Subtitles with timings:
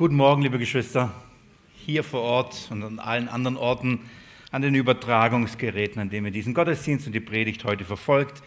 [0.00, 1.12] Guten Morgen, liebe Geschwister,
[1.74, 4.00] hier vor Ort und an allen anderen Orten,
[4.50, 8.42] an den Übertragungsgeräten, an denen ihr diesen Gottesdienst und die Predigt heute verfolgt.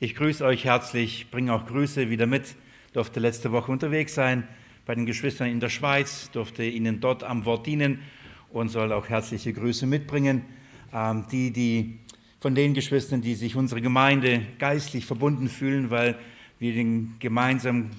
[0.00, 2.56] Ich grüße euch herzlich, bringe auch Grüße wieder mit,
[2.94, 4.48] durfte letzte Woche unterwegs sein
[4.86, 7.98] bei den Geschwistern in der Schweiz, durfte ihnen dort am Wort dienen
[8.48, 10.46] und soll auch herzliche Grüße mitbringen.
[10.90, 11.98] Ähm, die, die
[12.40, 16.18] von den Geschwistern, die sich unsere Gemeinde geistlich verbunden fühlen, weil
[16.58, 17.90] wir den gemeinsamen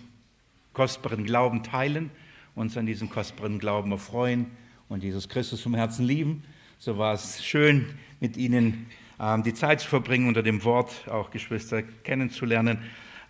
[0.73, 2.09] kostbaren Glauben teilen
[2.55, 4.47] uns an diesem kostbaren Glauben erfreuen
[4.87, 6.43] und Jesus Christus vom Herzen lieben.
[6.79, 7.85] So war es schön,
[8.19, 8.87] mit Ihnen
[9.19, 12.79] ähm, die Zeit zu verbringen, unter dem Wort auch Geschwister kennenzulernen.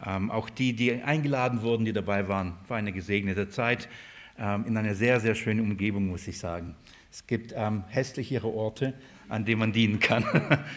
[0.05, 3.89] Ähm, auch die, die eingeladen wurden, die dabei waren, war eine gesegnete Zeit
[4.38, 6.76] ähm, in einer sehr, sehr schönen Umgebung, muss ich sagen.
[7.12, 7.55] Es gibt
[7.87, 8.93] hässlichere Orte,
[9.29, 10.26] an denen man dienen kann,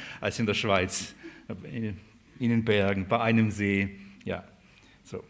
[0.20, 1.16] als in der Schweiz.
[1.72, 1.96] In
[2.38, 3.98] den Bergen, bei einem See.
[4.24, 4.44] Ja,
[5.02, 5.24] so.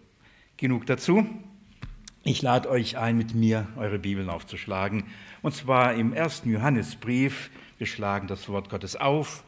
[0.58, 1.26] Genug dazu.
[2.30, 5.04] Ich lade euch ein, mit mir eure Bibeln aufzuschlagen.
[5.40, 7.48] Und zwar im ersten Johannesbrief.
[7.78, 9.44] Wir schlagen das Wort Gottes auf.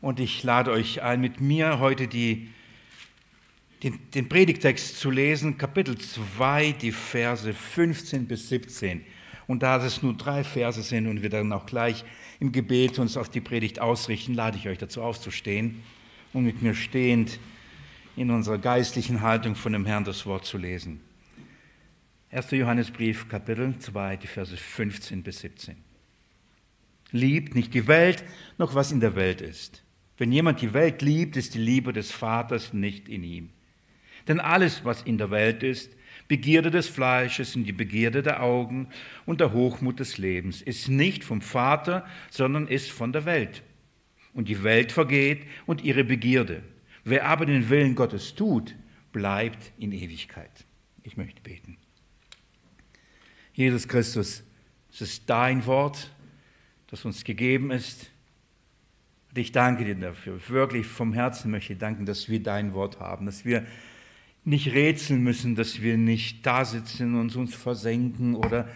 [0.00, 2.48] Und ich lade euch ein, mit mir heute die,
[3.82, 9.04] den, den Predigtext zu lesen, Kapitel 2, die Verse 15 bis 17.
[9.46, 12.06] Und da es nur drei Verse sind und wir dann auch gleich
[12.40, 15.82] im Gebet uns auf die Predigt ausrichten, lade ich euch dazu aufzustehen
[16.32, 17.38] und mit mir stehend
[18.16, 21.02] in unserer geistlichen Haltung von dem Herrn das Wort zu lesen.
[22.30, 22.50] 1.
[22.50, 25.76] Johannesbrief, Kapitel 2, die Verse 15 bis 17.
[27.10, 28.22] Liebt nicht die Welt,
[28.58, 29.82] noch was in der Welt ist.
[30.18, 33.48] Wenn jemand die Welt liebt, ist die Liebe des Vaters nicht in ihm.
[34.26, 38.88] Denn alles, was in der Welt ist, Begierde des Fleisches und die Begierde der Augen
[39.24, 43.62] und der Hochmut des Lebens, ist nicht vom Vater, sondern ist von der Welt.
[44.34, 46.62] Und die Welt vergeht und ihre Begierde.
[47.04, 48.74] Wer aber den Willen Gottes tut,
[49.12, 50.66] bleibt in Ewigkeit.
[51.02, 51.77] Ich möchte beten.
[53.58, 54.44] Jesus Christus,
[54.92, 56.12] es ist dein Wort,
[56.86, 58.08] das uns gegeben ist.
[59.30, 60.38] Und ich danke dir dafür.
[60.46, 63.66] Wirklich vom Herzen möchte ich danken, dass wir dein Wort haben, dass wir
[64.44, 68.68] nicht rätseln müssen, dass wir nicht da sitzen und uns versenken oder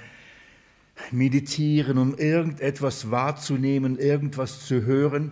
[1.13, 5.31] meditieren, um irgendetwas wahrzunehmen, irgendwas zu hören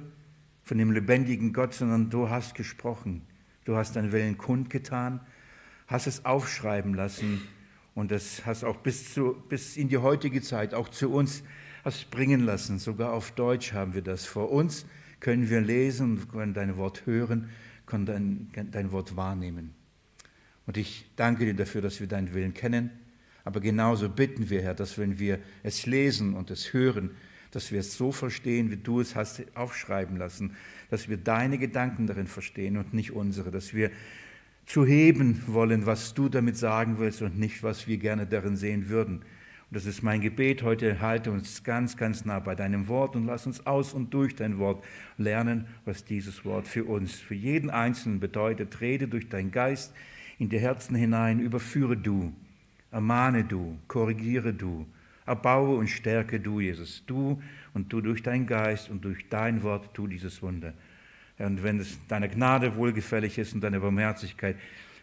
[0.62, 3.22] von dem lebendigen Gott, sondern du hast gesprochen.
[3.64, 5.18] Du hast deinen Willen kundgetan,
[5.88, 7.42] hast es aufschreiben lassen
[8.00, 11.42] und das hast auch bis, zu, bis in die heutige Zeit, auch zu uns,
[11.84, 12.78] hast bringen lassen.
[12.78, 14.24] Sogar auf Deutsch haben wir das.
[14.24, 14.86] Vor uns
[15.20, 17.50] können wir lesen können dein Wort hören,
[17.84, 19.74] können dein, dein Wort wahrnehmen.
[20.66, 22.90] Und ich danke dir dafür, dass wir deinen Willen kennen.
[23.44, 27.10] Aber genauso bitten wir, Herr, dass wenn wir es lesen und es hören,
[27.50, 30.56] dass wir es so verstehen, wie du es hast aufschreiben lassen,
[30.88, 33.90] dass wir deine Gedanken darin verstehen und nicht unsere, dass wir
[34.70, 38.88] zu heben wollen, was du damit sagen willst und nicht, was wir gerne darin sehen
[38.88, 39.16] würden.
[39.16, 39.24] Und
[39.72, 41.00] das ist mein Gebet heute.
[41.00, 44.60] Halte uns ganz, ganz nah bei deinem Wort und lass uns aus und durch dein
[44.60, 44.84] Wort
[45.18, 48.80] lernen, was dieses Wort für uns, für jeden Einzelnen bedeutet.
[48.80, 49.92] Rede durch deinen Geist
[50.38, 52.32] in die Herzen hinein, überführe du,
[52.92, 54.86] ermahne du, korrigiere du,
[55.26, 57.02] erbaue und stärke du, Jesus.
[57.08, 57.42] Du
[57.74, 60.74] und du durch deinen Geist und durch dein Wort tu dieses Wunder.
[61.40, 64.56] Und wenn es deiner Gnade wohlgefällig ist und deiner Barmherzigkeit,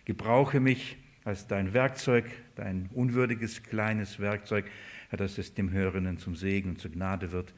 [0.05, 2.25] gebrauche mich als dein Werkzeug,
[2.55, 4.65] dein unwürdiges kleines Werkzeug,
[5.09, 7.53] Herr, dass es dem Hörenden zum Segen und zur Gnade wird.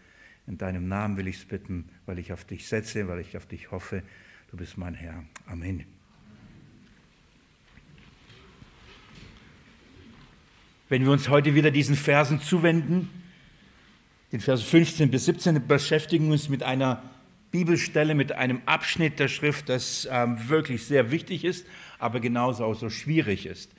[0.48, 3.46] In deinem Namen will ich es bitten, weil ich auf dich setze, weil ich auf
[3.46, 4.02] dich hoffe.
[4.50, 5.24] Du bist mein Herr.
[5.46, 5.86] Amen.
[10.88, 13.10] Wenn wir uns heute wieder diesen Versen zuwenden,
[14.32, 17.04] den Versen 15 bis 17, beschäftigen wir uns mit einer
[17.52, 21.66] Bibelstelle mit einem Abschnitt der Schrift, das ähm, wirklich sehr wichtig ist,
[21.98, 23.72] aber genauso auch so schwierig ist.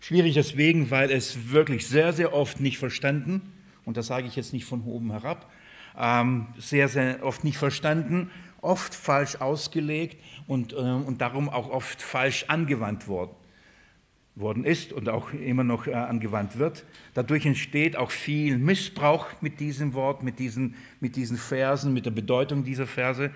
[0.00, 3.52] Schwierig deswegen, weil es wirklich sehr, sehr oft nicht verstanden,
[3.84, 5.50] und das sage ich jetzt nicht von oben herab,
[5.98, 8.30] ähm, sehr, sehr oft nicht verstanden,
[8.60, 13.37] oft falsch ausgelegt und, äh, und darum auch oft falsch angewandt worden
[14.40, 16.84] worden ist und auch immer noch äh, angewandt wird.
[17.14, 22.10] Dadurch entsteht auch viel Missbrauch mit diesem Wort, mit diesen, mit diesen Versen, mit der
[22.10, 23.30] Bedeutung dieser Verse.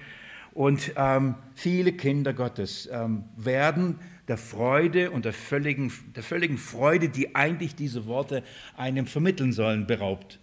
[0.53, 3.99] Und ähm, viele Kinder Gottes ähm, werden
[4.29, 8.43] der Freude und der völligen, der völligen Freude, die eigentlich diese Worte
[8.77, 10.39] einem vermitteln sollen, beraubt.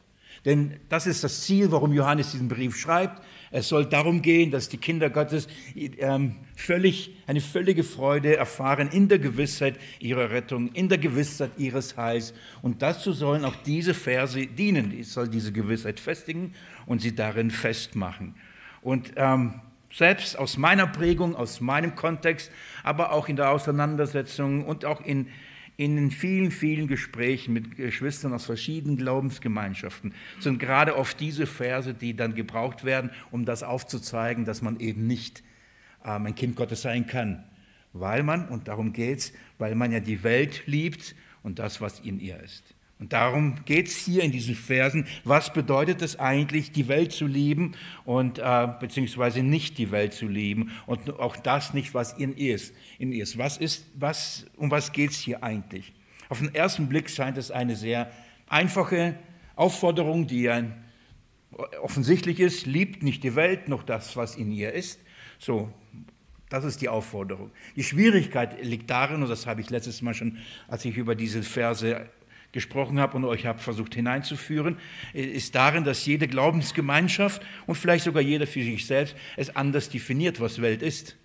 [0.45, 3.21] Denn das ist das Ziel, warum Johannes diesen Brief schreibt.
[3.51, 9.07] Es soll darum gehen, dass die Kinder Gottes ähm, völlig, eine völlige Freude erfahren in
[9.07, 12.33] der Gewissheit ihrer Rettung, in der Gewissheit ihres Heils.
[12.61, 14.97] Und dazu sollen auch diese Verse dienen.
[14.97, 16.53] Ich soll diese Gewissheit festigen
[16.85, 18.35] und sie darin festmachen.
[18.81, 19.61] Und ähm,
[19.91, 22.51] selbst aus meiner Prägung, aus meinem Kontext,
[22.83, 25.27] aber auch in der Auseinandersetzung und auch in,
[25.79, 31.93] in den vielen, vielen Gesprächen mit Geschwistern aus verschiedenen Glaubensgemeinschaften sind gerade oft diese Verse,
[31.93, 35.41] die dann gebraucht werden, um das aufzuzeigen, dass man eben nicht
[36.03, 37.45] ähm, ein Kind Gottes sein kann.
[37.93, 42.01] Weil man, und darum geht es, weil man ja die Welt liebt und das, was
[42.01, 42.75] in ihr ist.
[42.99, 45.07] Und darum geht es hier in diesen Versen.
[45.23, 50.27] Was bedeutet es eigentlich, die Welt zu lieben und äh, beziehungsweise nicht die Welt zu
[50.27, 52.73] lieben und auch das nicht, was in ihr ist.
[52.97, 53.37] In ihr ist.
[53.37, 55.93] Was ist, was, um was geht es hier eigentlich?
[56.27, 58.11] Auf den ersten Blick scheint es eine sehr
[58.49, 59.15] einfache
[59.55, 60.83] Aufforderung, die ein,
[61.81, 62.65] offensichtlich ist.
[62.65, 64.99] Liebt nicht die Welt, noch das, was in ihr ist.
[65.37, 65.73] So,
[66.49, 67.51] das ist die Aufforderung.
[67.77, 71.43] Die Schwierigkeit liegt darin, und das habe ich letztes Mal schon, als ich über diese
[71.43, 72.09] Verse
[72.51, 74.77] gesprochen habe und euch habe versucht hineinzuführen,
[75.13, 80.39] ist darin, dass jede Glaubensgemeinschaft und vielleicht sogar jeder für sich selbst es anders definiert,
[80.39, 81.15] was Welt ist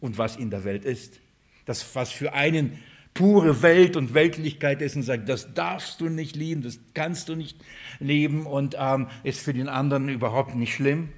[0.00, 1.20] und was in der Welt ist.
[1.64, 2.78] Das, was für einen
[3.14, 7.34] pure Welt und Weltlichkeit ist und sagt, das darfst du nicht lieben, das kannst du
[7.36, 7.58] nicht
[8.00, 11.10] leben und ähm, ist für den anderen überhaupt nicht schlimm.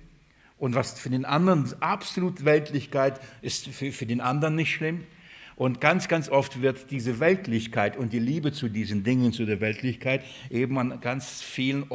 [0.56, 5.04] Und was für den anderen absolut Weltlichkeit ist für, für den anderen nicht schlimm.
[5.56, 9.60] Und ganz, ganz oft wird diese Weltlichkeit und die Liebe zu diesen Dingen, zu der
[9.60, 11.86] Weltlichkeit, eben an ganz vielen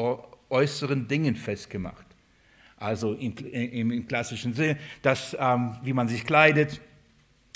[0.50, 2.06] äußeren Dingen festgemacht.
[2.78, 6.80] Also im, im, im klassischen Sinne, das, ähm, wie man sich kleidet,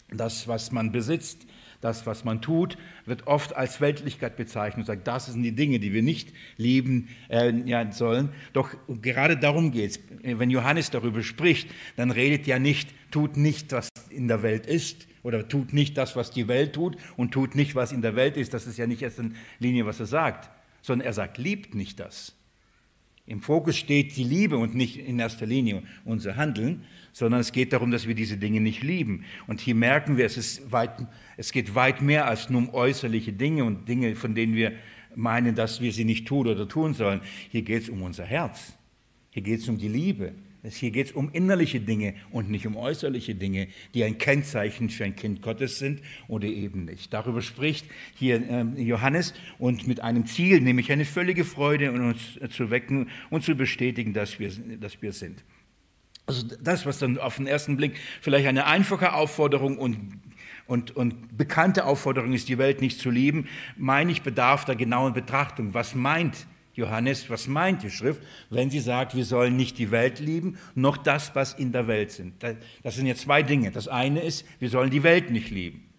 [0.10, 1.48] das, was man besitzt,
[1.80, 5.80] das, was man tut, wird oft als Weltlichkeit bezeichnet und sagt, das sind die Dinge,
[5.80, 8.30] die wir nicht lieben äh, ja, sollen.
[8.54, 8.70] Doch
[9.02, 10.00] gerade darum geht es.
[10.22, 15.08] Wenn Johannes darüber spricht, dann redet ja nicht, tut nicht, was in der Welt ist,
[15.24, 18.38] oder tut nicht das, was die Welt tut und tut nicht, was in der Welt
[18.38, 18.54] ist.
[18.54, 20.50] Das ist ja nicht erst in Linie, was er sagt,
[20.82, 22.36] sondern er sagt, liebt nicht das.
[23.26, 26.84] Im Fokus steht die Liebe und nicht in erster Linie unser Handeln,
[27.14, 29.24] sondern es geht darum, dass wir diese Dinge nicht lieben.
[29.48, 30.92] Und hier merken wir, es, ist weit,
[31.38, 34.74] es geht weit mehr als nur um äußerliche Dinge und Dinge, von denen wir
[35.16, 37.22] meinen, dass wir sie nicht tun oder tun sollen.
[37.50, 38.74] Hier geht es um unser Herz.
[39.30, 40.34] Hier geht es um die Liebe.
[40.64, 45.04] Hier geht es um innerliche Dinge und nicht um äußerliche Dinge, die ein Kennzeichen für
[45.04, 47.12] ein Kind Gottes sind oder eben nicht.
[47.14, 52.40] Darüber spricht hier ähm, Johannes und mit einem Ziel, nämlich eine völlige Freude in uns
[52.50, 55.44] zu wecken und zu bestätigen, dass wir, dass wir sind.
[56.26, 59.98] Also das, was dann auf den ersten Blick vielleicht eine einfache Aufforderung und
[60.66, 65.12] und, und bekannte Aufforderung ist, die Welt nicht zu lieben, meine ich, bedarf der genauen
[65.12, 65.74] Betrachtung.
[65.74, 70.20] Was meint Johannes, was meint die Schrift, wenn sie sagt, wir sollen nicht die Welt
[70.20, 72.44] lieben, noch das, was in der Welt sind?
[72.82, 73.72] Das sind jetzt zwei Dinge.
[73.72, 75.94] Das eine ist, wir sollen die Welt nicht lieben.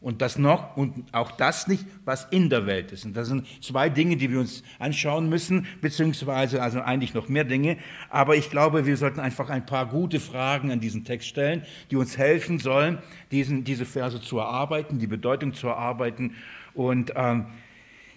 [0.00, 3.04] Und das noch und auch das nicht, was in der Welt ist.
[3.04, 7.44] Und das sind zwei Dinge, die wir uns anschauen müssen, beziehungsweise also eigentlich noch mehr
[7.44, 7.76] Dinge.
[8.08, 11.96] Aber ich glaube, wir sollten einfach ein paar gute Fragen an diesen Text stellen, die
[11.96, 12.98] uns helfen sollen,
[13.30, 16.34] diesen, diese Verse zu erarbeiten, die Bedeutung zu erarbeiten.
[16.72, 17.46] Und ähm,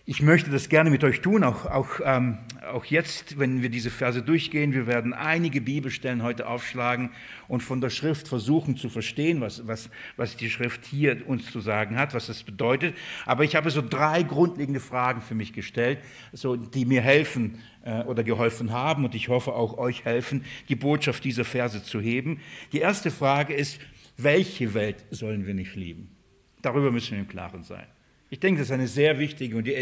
[0.06, 2.40] ich möchte das gerne mit euch tun, auch, auch, ähm,
[2.70, 4.74] auch jetzt, wenn wir diese Verse durchgehen.
[4.74, 7.12] Wir werden einige Bibelstellen heute aufschlagen
[7.48, 11.62] und von der Schrift versuchen zu verstehen, was, was, was die Schrift hier uns zu
[11.62, 12.98] sagen hat, was das bedeutet.
[13.26, 16.00] Aber ich habe so drei grundlegende Fragen für mich gestellt,
[16.34, 20.76] so, die mir helfen äh, oder geholfen haben und ich hoffe auch euch helfen, die
[20.76, 22.42] Botschaft dieser Verse zu heben.
[22.74, 23.80] Die erste Frage ist,
[24.18, 26.14] welche Welt sollen wir nicht lieben?
[26.62, 27.86] Darüber müssen wir im Klaren sein.
[28.34, 29.76] Ich denke, das ist eine sehr wichtige und die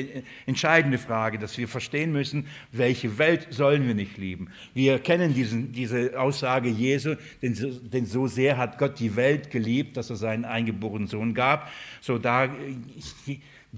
[0.46, 4.50] entscheidende Frage, dass wir verstehen müssen, welche Welt sollen wir nicht lieben.
[4.74, 9.52] Wir kennen diesen, diese Aussage Jesu, denn so, denn so sehr hat Gott die Welt
[9.52, 11.72] geliebt, dass er seinen eingeborenen Sohn gab.
[12.02, 12.50] So da,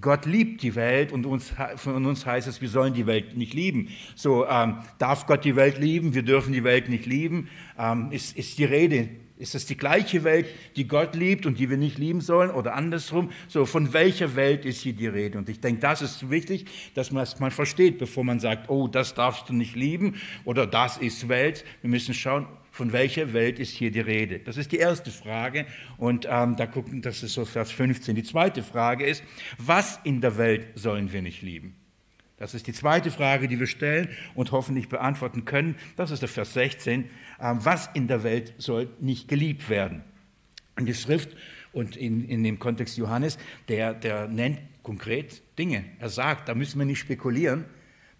[0.01, 3.53] Gott liebt die Welt und uns, von uns heißt es, wir sollen die Welt nicht
[3.53, 3.89] lieben.
[4.15, 7.47] So ähm, darf Gott die Welt lieben, wir dürfen die Welt nicht lieben,
[7.77, 9.07] ähm, ist, ist die Rede
[9.43, 10.47] ist das die gleiche Welt,
[10.77, 13.29] die Gott liebt und die wir nicht lieben sollen oder andersrum?
[13.49, 15.37] So, von welcher Welt ist hier die Rede?
[15.37, 18.87] Und ich denke, das ist wichtig, dass man es mal versteht, bevor man sagt, oh,
[18.87, 21.65] das darfst du nicht lieben oder das ist Welt.
[21.81, 24.39] Wir müssen schauen, von welcher Welt ist hier die Rede?
[24.39, 25.65] Das ist die erste Frage
[25.97, 28.15] und ähm, da gucken, das ist so Vers 15.
[28.15, 29.23] Die zweite Frage ist,
[29.57, 31.75] was in der Welt sollen wir nicht lieben?
[32.37, 35.75] Das ist die zweite Frage, die wir stellen und hoffentlich beantworten können.
[35.95, 37.09] Das ist der Vers 16.
[37.39, 40.03] Ähm, was in der Welt soll nicht geliebt werden?
[40.75, 41.35] Und die Schrift
[41.71, 43.37] und in, in dem Kontext Johannes,
[43.67, 45.85] der, der nennt konkret Dinge.
[45.99, 47.65] Er sagt, da müssen wir nicht spekulieren,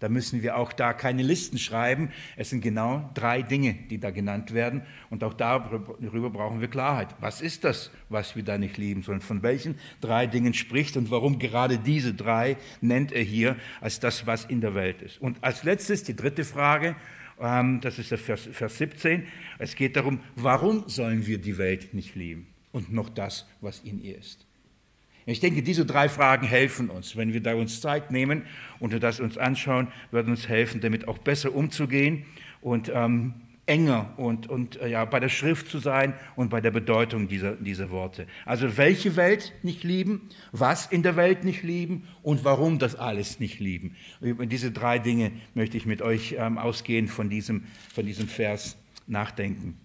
[0.00, 2.10] da müssen wir auch da keine Listen schreiben.
[2.36, 4.82] Es sind genau drei Dinge, die da genannt werden.
[5.10, 7.14] Und auch darüber brauchen wir Klarheit.
[7.20, 9.20] Was ist das, was wir da nicht lieben sollen?
[9.20, 14.26] Von welchen drei Dingen spricht und warum gerade diese drei nennt er hier als das,
[14.26, 15.20] was in der Welt ist?
[15.20, 16.96] Und als letztes die dritte Frage,
[17.40, 19.26] ähm, das ist der Vers, Vers 17.
[19.58, 24.02] Es geht darum, warum sollen wir die Welt nicht lieben und noch das, was in
[24.02, 24.46] ihr ist.
[25.26, 27.16] Ich denke, diese drei Fragen helfen uns.
[27.16, 28.42] Wenn wir da uns Zeit nehmen
[28.78, 32.26] und das uns anschauen, wird uns helfen, damit auch besser umzugehen
[32.60, 33.34] und ähm,
[33.66, 37.52] enger und, und äh, ja, bei der Schrift zu sein und bei der Bedeutung dieser,
[37.52, 38.26] dieser Worte.
[38.44, 43.40] Also welche Welt nicht lieben, was in der Welt nicht lieben und warum das alles
[43.40, 43.96] nicht lieben.
[44.20, 48.76] Über diese drei Dinge möchte ich mit euch ähm, ausgehend von diesem, von diesem Vers
[49.06, 49.78] nachdenken.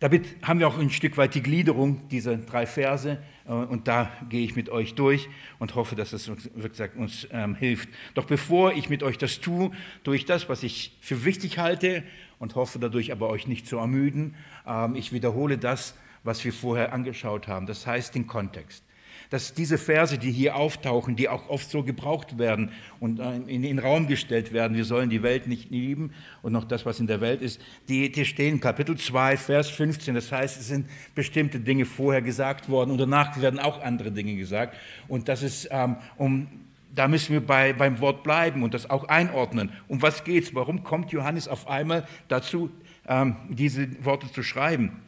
[0.00, 3.18] Damit haben wir auch ein Stück weit die Gliederung dieser drei Verse
[3.52, 5.28] und da gehe ich mit euch durch
[5.58, 7.88] und hoffe, dass es uns, gesagt, uns ähm, hilft.
[8.14, 9.70] Doch bevor ich mit euch das tue,
[10.04, 12.04] durch das, was ich für wichtig halte
[12.38, 14.34] und hoffe dadurch aber euch nicht zu ermüden,
[14.66, 18.84] ähm, ich wiederhole das, was wir vorher angeschaut haben, das heißt den Kontext
[19.30, 22.70] dass diese Verse, die hier auftauchen, die auch oft so gebraucht werden
[23.00, 26.64] und äh, in den Raum gestellt werden, wir sollen die Welt nicht lieben und noch
[26.64, 30.14] das, was in der Welt ist, die, die stehen Kapitel 2, Vers 15.
[30.14, 34.34] Das heißt, es sind bestimmte Dinge vorher gesagt worden und danach werden auch andere Dinge
[34.36, 34.76] gesagt.
[35.08, 36.48] Und das ist, ähm, um
[36.94, 39.70] da müssen wir bei, beim Wort bleiben und das auch einordnen.
[39.86, 40.54] Um was geht es?
[40.54, 42.70] Warum kommt Johannes auf einmal dazu,
[43.06, 45.07] ähm, diese Worte zu schreiben?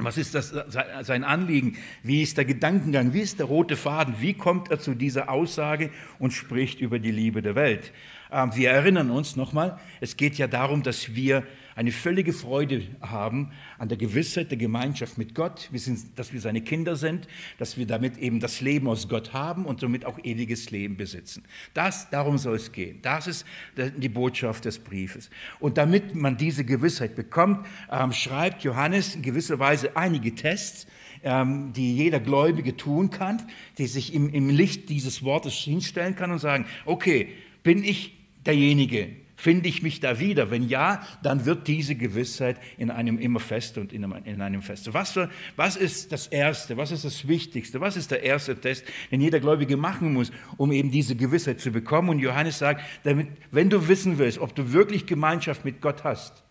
[0.00, 0.54] Was ist das,
[1.02, 1.76] sein Anliegen?
[2.04, 3.14] Wie ist der Gedankengang?
[3.14, 4.14] Wie ist der rote Faden?
[4.20, 5.90] Wie kommt er zu dieser Aussage
[6.20, 7.92] und spricht über die Liebe der Welt?
[8.30, 11.42] Ähm, wir erinnern uns nochmal, es geht ja darum, dass wir
[11.78, 16.40] eine völlige Freude haben an der Gewissheit der Gemeinschaft mit Gott, wir sind, dass wir
[16.40, 20.18] seine Kinder sind, dass wir damit eben das Leben aus Gott haben und somit auch
[20.24, 21.44] ewiges Leben besitzen.
[21.74, 22.98] Das, darum soll es gehen.
[23.02, 25.30] Das ist die Botschaft des Briefes.
[25.60, 30.88] Und damit man diese Gewissheit bekommt, ähm, schreibt Johannes in gewisser Weise einige Tests,
[31.22, 33.40] ähm, die jeder Gläubige tun kann,
[33.78, 37.28] die sich im, im Licht dieses Wortes hinstellen kann und sagen, okay,
[37.62, 40.50] bin ich derjenige, Finde ich mich da wieder?
[40.50, 44.62] Wenn ja, dann wird diese Gewissheit in einem immer fester und in einem, in einem
[44.62, 44.94] fester.
[44.94, 46.76] Was, für, was ist das Erste?
[46.76, 47.80] Was ist das Wichtigste?
[47.80, 51.70] Was ist der erste Test, den jeder Gläubige machen muss, um eben diese Gewissheit zu
[51.70, 52.08] bekommen?
[52.08, 56.42] Und Johannes sagt, damit, wenn du wissen willst, ob du wirklich Gemeinschaft mit Gott hast,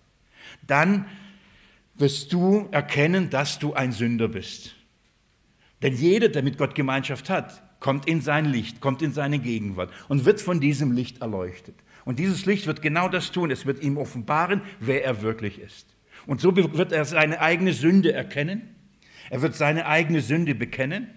[0.66, 1.08] dann
[1.96, 4.76] wirst du erkennen, dass du ein Sünder bist.
[5.82, 9.92] Denn jeder, der mit Gott Gemeinschaft hat, kommt in sein Licht, kommt in seine Gegenwart
[10.08, 11.76] und wird von diesem Licht erleuchtet.
[12.08, 13.52] Und dieses Licht wird genau das tun.
[13.52, 15.88] Es wird ihm offenbaren, wer er wirklich ist.
[16.26, 18.74] Und so wird er seine eigene Sünde erkennen.
[19.30, 21.10] Er wird seine eigene Sünde bekennen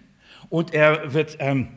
[0.49, 1.69] und er wird ähm,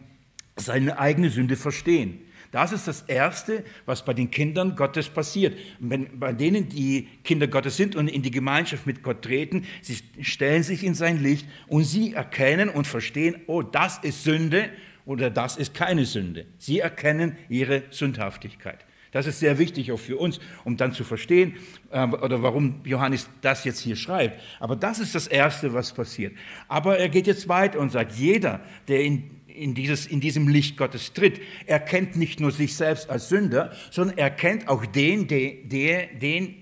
[0.56, 2.22] seine eigene Sünde verstehen.
[2.50, 5.56] Das ist das Erste, was bei den Kindern Gottes passiert.
[5.78, 9.96] Wenn, bei denen, die Kinder Gottes sind und in die Gemeinschaft mit Gott treten, sie
[10.22, 14.70] stellen sich in sein Licht und sie erkennen und verstehen, oh, das ist Sünde
[15.06, 16.46] oder das ist keine Sünde.
[16.58, 18.84] Sie erkennen ihre Sündhaftigkeit.
[19.14, 21.54] Das ist sehr wichtig auch für uns, um dann zu verstehen,
[21.92, 24.40] äh, oder warum Johannes das jetzt hier schreibt.
[24.58, 26.34] Aber das ist das Erste, was passiert.
[26.66, 30.76] Aber er geht jetzt weiter und sagt, jeder, der in, in, dieses, in diesem Licht
[30.76, 36.06] Gottes tritt, erkennt nicht nur sich selbst als Sünder, sondern erkennt auch den, der, der,
[36.08, 36.56] den,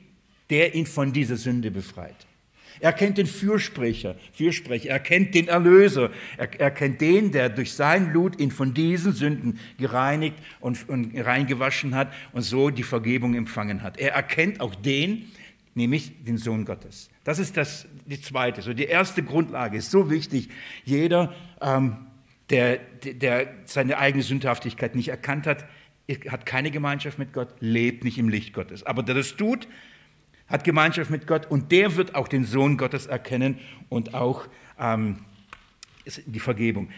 [0.50, 2.26] der ihn von dieser Sünde befreit.
[2.82, 7.74] Er kennt den Fürsprecher, Fürsprecher, er kennt den Erlöser, er, er kennt den, der durch
[7.74, 13.36] sein Blut ihn von diesen Sünden gereinigt und, und reingewaschen hat und so die Vergebung
[13.36, 14.00] empfangen hat.
[14.00, 15.26] Er erkennt auch den,
[15.76, 17.08] nämlich den Sohn Gottes.
[17.22, 18.62] Das ist das, die zweite.
[18.62, 20.48] So die erste Grundlage ist so wichtig.
[20.84, 21.98] Jeder, ähm,
[22.50, 25.66] der, der seine eigene Sündhaftigkeit nicht erkannt hat,
[26.28, 28.82] hat keine Gemeinschaft mit Gott, lebt nicht im Licht Gottes.
[28.82, 29.68] Aber der das tut,
[30.52, 34.46] hat Gemeinschaft mit Gott und der wird auch den Sohn Gottes erkennen und auch
[34.78, 35.24] ähm,
[36.26, 36.90] die Vergebung.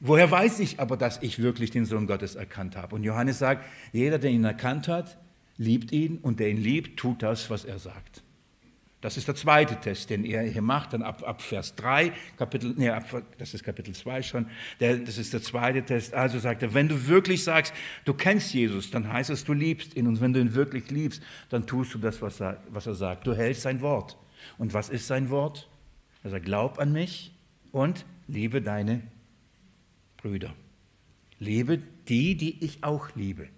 [0.00, 2.96] Woher weiß ich aber, dass ich wirklich den Sohn Gottes erkannt habe?
[2.96, 5.18] Und Johannes sagt, jeder, der ihn erkannt hat,
[5.58, 8.23] liebt ihn und der ihn liebt, tut das, was er sagt.
[9.04, 12.72] Das ist der zweite Test, den er hier macht, dann ab, ab Vers 3, Kapitel,
[12.74, 13.04] nee, ab,
[13.36, 14.46] das ist Kapitel 2 schon,
[14.80, 16.14] der, das ist der zweite Test.
[16.14, 17.74] Also sagt er, wenn du wirklich sagst,
[18.06, 20.06] du kennst Jesus, dann heißt es, du liebst ihn.
[20.06, 23.26] Und wenn du ihn wirklich liebst, dann tust du das, was er, was er sagt.
[23.26, 24.16] Du hältst sein Wort.
[24.56, 25.68] Und was ist sein Wort?
[26.22, 27.34] Er sagt, glaub an mich
[27.72, 29.02] und liebe deine
[30.16, 30.54] Brüder.
[31.38, 33.48] Liebe die, die ich auch liebe.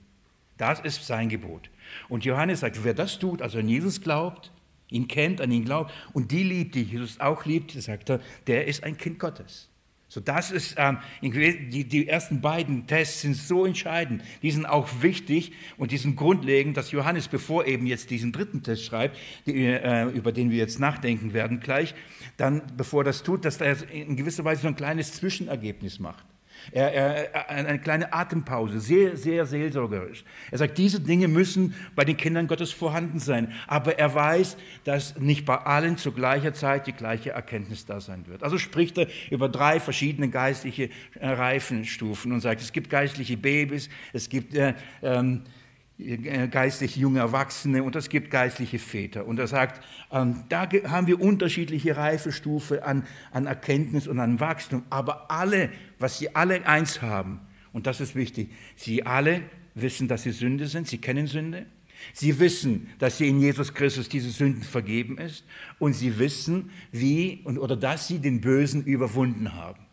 [0.57, 1.71] Das ist sein Gebot.
[2.09, 4.51] Und Johannes sagt, wer das tut, also an Jesus glaubt,
[4.91, 8.67] ihn kennt, an ihn glaubt und die liebt, die Jesus auch liebt, sagt er, der
[8.67, 9.69] ist ein Kind Gottes.
[10.09, 14.89] So, das ist, ähm, die, die ersten beiden Tests sind so entscheidend, die sind auch
[15.01, 19.67] wichtig und die sind grundlegend, dass Johannes, bevor eben jetzt diesen dritten Test schreibt, die,
[19.67, 21.95] äh, über den wir jetzt nachdenken werden gleich,
[22.37, 26.25] dann, bevor das tut, dass er in gewisser Weise so ein kleines Zwischenergebnis macht.
[26.73, 30.25] Er, er, eine kleine Atempause, sehr, sehr seelsorgerisch.
[30.51, 33.53] Er sagt, diese Dinge müssen bei den Kindern Gottes vorhanden sein.
[33.67, 38.27] Aber er weiß, dass nicht bei allen zu gleicher Zeit die gleiche Erkenntnis da sein
[38.27, 38.43] wird.
[38.43, 43.89] Also spricht er über drei verschiedene geistliche äh, Reifenstufen und sagt, es gibt geistliche Babys,
[44.13, 45.56] es gibt äh, ähm, äh,
[45.99, 49.27] geistlich junge Erwachsene und es gibt geistliche Väter.
[49.27, 54.83] Und er sagt, ähm, da haben wir unterschiedliche Reifestufe an, an Erkenntnis und an Wachstum,
[54.91, 57.41] aber alle, was sie alle eins haben,
[57.73, 59.43] und das ist wichtig, sie alle
[59.75, 61.65] wissen, dass sie Sünde sind, sie kennen Sünde,
[62.13, 65.45] sie wissen, dass sie in Jesus Christus diese Sünden vergeben ist
[65.79, 69.86] und sie wissen, wie oder dass sie den Bösen überwunden haben.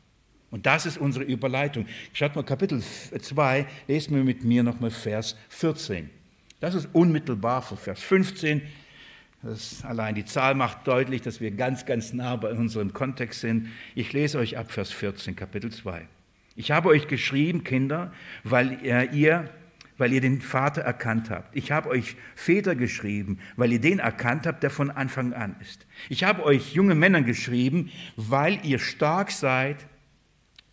[0.53, 1.87] Und das ist unsere Überleitung.
[2.13, 6.11] Schaut mal, Kapitel 2, lesen wir mit mir nochmal Vers 14.
[6.59, 8.61] Das ist unmittelbar vor Vers 15.
[9.41, 13.69] Das allein die Zahl macht deutlich, dass wir ganz, ganz nah bei unserem Kontext sind.
[13.95, 16.07] Ich lese euch ab Vers 14, Kapitel 2.
[16.55, 19.49] Ich habe euch geschrieben, Kinder, weil ihr,
[19.97, 21.55] weil ihr den Vater erkannt habt.
[21.55, 25.87] Ich habe euch Väter geschrieben, weil ihr den erkannt habt, der von Anfang an ist.
[26.09, 29.87] Ich habe euch junge Männer geschrieben, weil ihr stark seid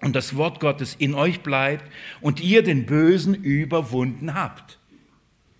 [0.00, 1.84] und das Wort Gottes in euch bleibt
[2.20, 4.78] und ihr den Bösen überwunden habt.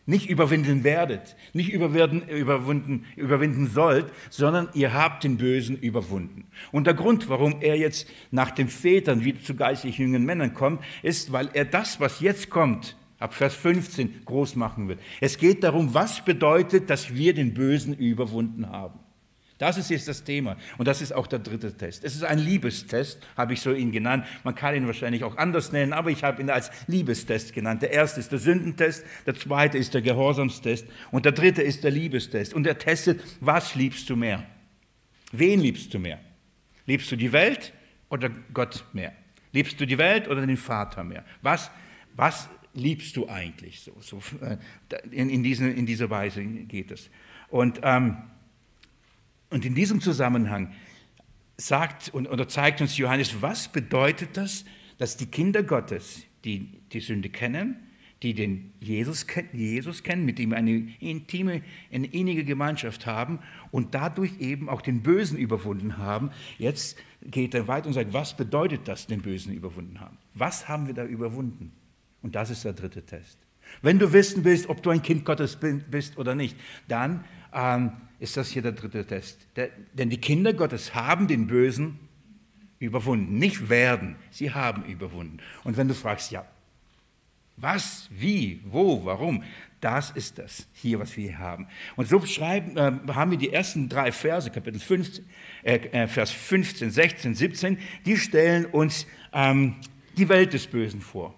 [0.07, 6.47] Nicht überwinden werdet, nicht überwinden, überwinden, überwinden sollt, sondern ihr habt den Bösen überwunden.
[6.73, 10.83] Und der Grund, warum er jetzt nach den Vätern wieder zu geistlich jungen Männern kommt,
[11.03, 14.99] ist, weil er das, was jetzt kommt, ab Vers 15 groß machen wird.
[15.21, 18.99] Es geht darum, was bedeutet, dass wir den Bösen überwunden haben.
[19.61, 20.57] Das ist jetzt das Thema.
[20.79, 22.03] Und das ist auch der dritte Test.
[22.03, 24.25] Es ist ein Liebestest, habe ich so ihn genannt.
[24.43, 27.83] Man kann ihn wahrscheinlich auch anders nennen, aber ich habe ihn als Liebestest genannt.
[27.83, 31.91] Der erste ist der Sündentest, der zweite ist der Gehorsamstest und der dritte ist der
[31.91, 32.55] Liebestest.
[32.55, 34.47] Und er testet, was liebst du mehr?
[35.31, 36.21] Wen liebst du mehr?
[36.87, 37.75] Liebst du die Welt
[38.09, 39.13] oder Gott mehr?
[39.53, 41.23] Liebst du die Welt oder den Vater mehr?
[41.43, 41.71] Was,
[42.17, 43.95] was liebst du eigentlich so?
[44.01, 44.57] so äh,
[45.11, 47.11] in, in, diesen, in dieser Weise geht es.
[47.51, 48.17] Und ähm,
[49.51, 50.73] und in diesem Zusammenhang
[51.57, 54.65] sagt und, oder zeigt uns Johannes, was bedeutet das,
[54.99, 57.77] dass die Kinder Gottes, die die Sünde kennen,
[58.23, 63.39] die den Jesus, Jesus kennen, mit ihm eine intime, eine innige Gemeinschaft haben
[63.71, 66.31] und dadurch eben auch den Bösen überwunden haben.
[66.59, 70.19] Jetzt geht er weiter und sagt, was bedeutet das, den Bösen überwunden haben?
[70.35, 71.73] Was haben wir da überwunden?
[72.23, 73.39] Und das ist der dritte Test.
[73.83, 75.57] Wenn du wissen willst, ob du ein Kind Gottes
[75.91, 76.57] bist oder nicht,
[76.89, 79.47] dann ähm, ist das hier der dritte Test.
[79.57, 81.99] Der, denn die Kinder Gottes haben den Bösen
[82.79, 85.39] überwunden, nicht werden, sie haben überwunden.
[85.65, 86.47] Und wenn du fragst, ja,
[87.57, 89.45] was, wie, wo, warum,
[89.81, 91.67] das ist das hier, was wir hier haben.
[91.97, 95.25] Und so schreiben, äh, haben wir die ersten drei Verse, Kapitel 15,
[95.63, 99.77] äh, äh, Vers 15, 16, 17, die stellen uns ähm,
[100.17, 101.35] die Welt des Bösen vor.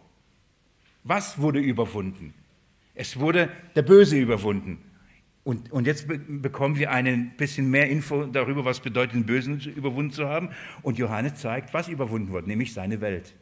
[1.04, 2.34] Was wurde überwunden?
[2.94, 4.78] Es wurde der Böse überwunden.
[5.44, 9.60] Und, und jetzt be bekommen wir ein bisschen mehr Info darüber, was bedeutet, den Bösen
[9.60, 10.50] überwunden zu haben.
[10.82, 13.34] Und Johannes zeigt, was überwunden wurde, nämlich seine Welt.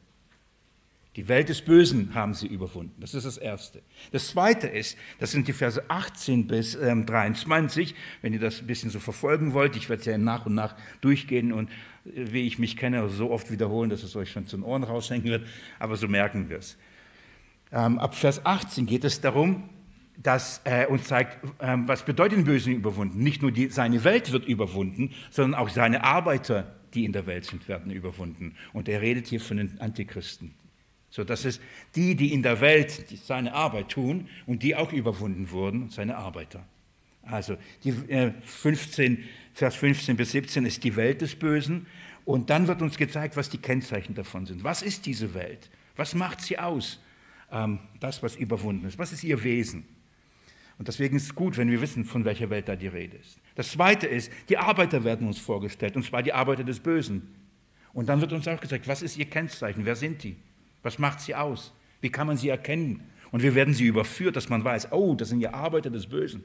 [1.16, 2.94] Die Welt des Bösen haben sie überwunden.
[3.00, 3.82] Das ist das Erste.
[4.12, 8.66] Das Zweite ist, das sind die Verse 18 bis ähm, 23, wenn ihr das ein
[8.68, 9.74] bisschen so verfolgen wollt.
[9.74, 11.68] Ich werde es ja nach und nach durchgehen und
[12.06, 14.84] äh, wie ich mich kenne, so oft wiederholen, dass es euch schon zu den Ohren
[14.84, 15.46] raushängen wird.
[15.80, 16.78] Aber so merken wir es.
[17.72, 19.68] Ähm, ab Vers 18 geht es darum,
[20.16, 23.22] das äh, uns zeigt, äh, was bedeutet den Bösen überwunden.
[23.22, 27.44] Nicht nur die, seine Welt wird überwunden, sondern auch seine Arbeiter, die in der Welt
[27.44, 28.54] sind, werden überwunden.
[28.72, 30.54] Und er redet hier von den Antichristen.
[31.10, 31.60] So, das ist
[31.96, 36.64] die, die in der Welt seine Arbeit tun und die auch überwunden wurden, seine Arbeiter.
[37.22, 41.86] Also die, äh, 15, Vers 15 bis 17 ist die Welt des Bösen.
[42.24, 44.62] Und dann wird uns gezeigt, was die Kennzeichen davon sind.
[44.62, 45.70] Was ist diese Welt?
[45.96, 47.00] Was macht sie aus?
[47.50, 48.98] Ähm, das, was überwunden ist.
[48.98, 49.84] Was ist ihr Wesen?
[50.80, 53.38] Und deswegen ist es gut, wenn wir wissen, von welcher Welt da die Rede ist.
[53.54, 57.34] Das Zweite ist, die Arbeiter werden uns vorgestellt, und zwar die Arbeiter des Bösen.
[57.92, 59.84] Und dann wird uns auch gesagt, was ist ihr Kennzeichen?
[59.84, 60.36] Wer sind die?
[60.82, 61.74] Was macht sie aus?
[62.00, 63.02] Wie kann man sie erkennen?
[63.30, 66.44] Und wir werden sie überführt, dass man weiß, oh, das sind ja Arbeiter des Bösen.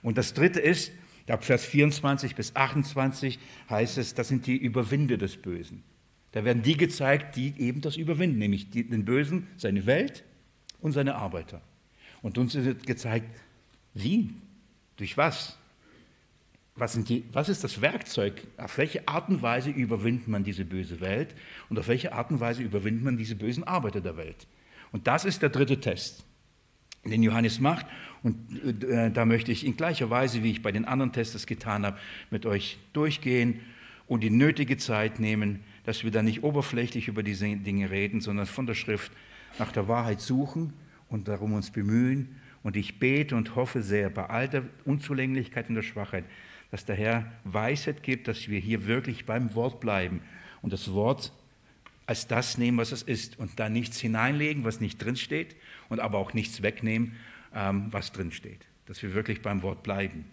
[0.00, 0.90] Und das Dritte ist,
[1.28, 3.38] ab Vers 24 bis 28
[3.68, 5.82] heißt es, das sind die Überwinde des Bösen.
[6.32, 10.24] Da werden die gezeigt, die eben das überwinden, nämlich den Bösen, seine Welt
[10.80, 11.60] und seine Arbeiter.
[12.22, 13.28] Und uns wird gezeigt,
[13.94, 14.30] wie,
[14.96, 15.56] durch was.
[16.74, 18.46] Was, die, was, ist das Werkzeug?
[18.56, 21.34] Auf welche Art und Weise überwindet man diese böse Welt
[21.68, 24.46] und auf welche Art und Weise überwindet man diese bösen Arbeiter der Welt?
[24.92, 26.24] Und das ist der dritte Test,
[27.04, 27.86] den Johannes macht.
[28.22, 31.84] Und äh, da möchte ich in gleicher Weise, wie ich bei den anderen Tests getan
[31.84, 31.98] habe,
[32.30, 33.60] mit euch durchgehen
[34.06, 38.46] und die nötige Zeit nehmen, dass wir da nicht oberflächlich über diese Dinge reden, sondern
[38.46, 39.10] von der Schrift
[39.58, 40.72] nach der Wahrheit suchen
[41.08, 42.36] und darum uns bemühen.
[42.62, 46.24] Und ich bete und hoffe sehr bei all der Unzulänglichkeit und der Schwachheit,
[46.70, 50.20] dass der Herr Weisheit gibt, dass wir hier wirklich beim Wort bleiben
[50.60, 51.32] und das Wort
[52.06, 55.56] als das nehmen, was es ist und da nichts hineinlegen, was nicht drinsteht
[55.88, 57.16] und aber auch nichts wegnehmen,
[57.54, 58.66] ähm, was drinsteht.
[58.86, 60.24] Dass wir wirklich beim Wort bleiben.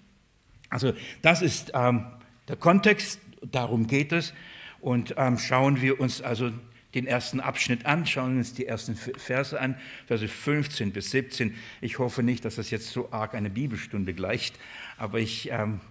[0.70, 2.06] Also das ist ähm,
[2.48, 4.34] der Kontext, darum geht es.
[4.80, 6.52] Und ähm, schauen wir uns also
[6.96, 9.76] den ersten Abschnitt an, schauen uns die ersten Verse an,
[10.08, 11.54] Verse 15 bis 17.
[11.82, 14.58] Ich hoffe nicht, dass das jetzt so arg eine Bibelstunde gleicht,
[14.98, 15.82] aber ich ähm,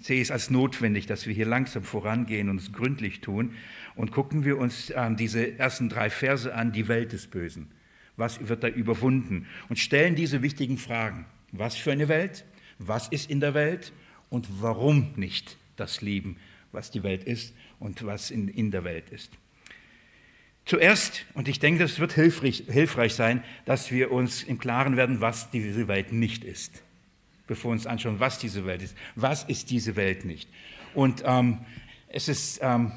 [0.00, 3.54] sehe es als notwendig, dass wir hier langsam vorangehen und es gründlich tun.
[3.94, 7.70] Und gucken wir uns ähm, diese ersten drei Verse an, die Welt des Bösen.
[8.16, 9.46] Was wird da überwunden?
[9.68, 11.26] Und stellen diese wichtigen Fragen.
[11.52, 12.44] Was für eine Welt?
[12.78, 13.92] Was ist in der Welt?
[14.30, 16.36] Und warum nicht das Lieben,
[16.72, 19.30] was die Welt ist und was in, in der Welt ist?
[20.66, 25.20] Zuerst, und ich denke, es wird hilfreich, hilfreich sein, dass wir uns im Klaren werden,
[25.20, 26.82] was diese Welt nicht ist
[27.46, 28.96] bevor wir uns anschauen, was diese Welt ist.
[29.14, 30.48] Was ist diese Welt nicht?
[30.94, 31.58] Und ähm,
[32.08, 32.92] es ist, ähm,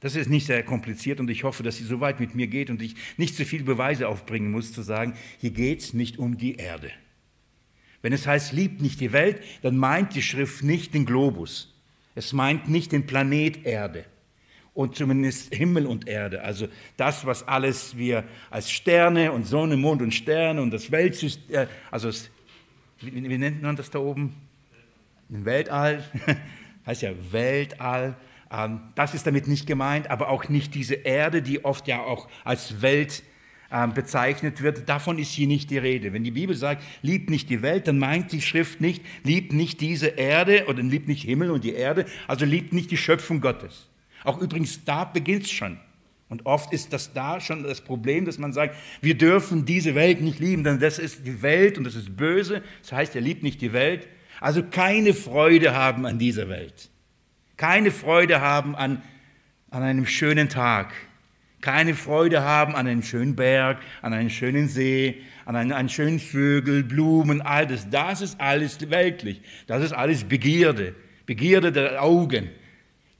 [0.00, 2.70] das ist nicht sehr kompliziert und ich hoffe, dass sie so weit mit mir geht
[2.70, 6.36] und ich nicht zu viele Beweise aufbringen muss, zu sagen, hier geht es nicht um
[6.36, 6.90] die Erde.
[8.02, 11.74] Wenn es heißt, liebt nicht die Welt, dann meint die Schrift nicht den Globus.
[12.14, 14.04] Es meint nicht den Planet Erde
[14.76, 16.42] und zumindest Himmel und Erde.
[16.42, 21.54] Also das, was alles wir als Sterne und Sonne, Mond und Sterne und das Weltsystem,
[21.54, 22.30] äh, also das
[23.00, 24.34] wie, wie nennt man das da oben?
[25.28, 26.04] Weltall,
[26.86, 28.16] heißt ja Weltall.
[28.50, 32.28] Ähm, das ist damit nicht gemeint, aber auch nicht diese Erde, die oft ja auch
[32.44, 33.22] als Welt
[33.72, 34.88] ähm, bezeichnet wird.
[34.90, 36.12] Davon ist hier nicht die Rede.
[36.12, 39.80] Wenn die Bibel sagt, liebt nicht die Welt, dann meint die Schrift nicht, liebt nicht
[39.80, 43.88] diese Erde oder liebt nicht Himmel und die Erde, also liebt nicht die Schöpfung Gottes.
[44.26, 45.78] Auch übrigens, da beginnt es schon.
[46.28, 50.20] Und oft ist das da schon das Problem, dass man sagt, wir dürfen diese Welt
[50.20, 52.62] nicht lieben, denn das ist die Welt und das ist böse.
[52.82, 54.08] Das heißt, er liebt nicht die Welt.
[54.40, 56.90] Also keine Freude haben an dieser Welt.
[57.56, 59.02] Keine Freude haben an,
[59.70, 60.92] an einem schönen Tag.
[61.60, 66.18] Keine Freude haben an einem schönen Berg, an einem schönen See, an einen, einen schönen
[66.18, 67.88] Vögel, Blumen, all das.
[67.88, 69.40] Das ist alles weltlich.
[69.68, 70.94] Das ist alles Begierde.
[71.24, 72.50] Begierde der Augen.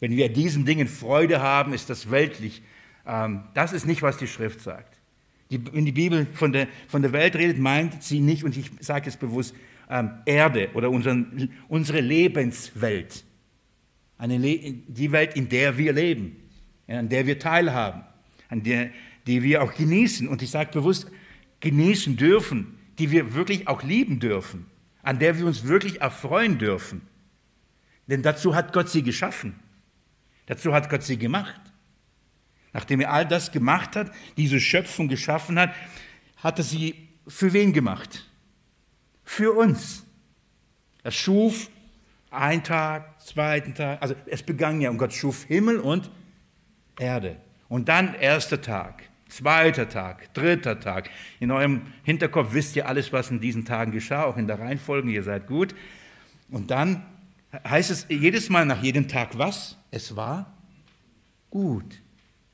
[0.00, 2.62] Wenn wir diesen Dingen Freude haben, ist das weltlich.
[3.06, 4.98] Ähm, das ist nicht, was die Schrift sagt.
[5.48, 9.08] Wenn die Bibel von der, von der Welt redet, meint sie nicht, und ich sage
[9.08, 9.54] es bewusst,
[9.88, 13.24] ähm, Erde oder unseren, unsere Lebenswelt.
[14.18, 16.36] Eine Le die Welt, in der wir leben,
[16.88, 18.02] an der wir teilhaben,
[18.48, 18.90] an der
[19.26, 20.28] die wir auch genießen.
[20.28, 21.10] Und ich sage bewusst,
[21.60, 24.66] genießen dürfen, die wir wirklich auch lieben dürfen,
[25.02, 27.02] an der wir uns wirklich erfreuen dürfen.
[28.06, 29.54] Denn dazu hat Gott sie geschaffen.
[30.46, 31.60] Dazu hat Gott sie gemacht.
[32.72, 35.74] Nachdem er all das gemacht hat, diese Schöpfung geschaffen hat,
[36.36, 36.94] hat er sie
[37.26, 38.26] für wen gemacht?
[39.24, 40.04] Für uns.
[41.02, 41.68] Er schuf
[42.30, 46.10] einen Tag, zweiten Tag, also es begann ja und Gott schuf Himmel und
[46.98, 47.36] Erde.
[47.68, 51.10] Und dann erster Tag, zweiter Tag, dritter Tag.
[51.40, 55.10] In eurem Hinterkopf wisst ihr alles, was in diesen Tagen geschah, auch in der Reihenfolge,
[55.10, 55.74] ihr seid gut.
[56.50, 57.04] Und dann
[57.68, 59.78] heißt es jedes Mal nach jedem Tag was?
[59.96, 60.52] Es war
[61.50, 62.02] gut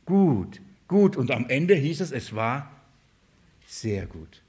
[0.04, 1.16] gut, gut.
[1.16, 2.70] Und am Ende hieß es, es war
[3.66, 4.42] sehr gut.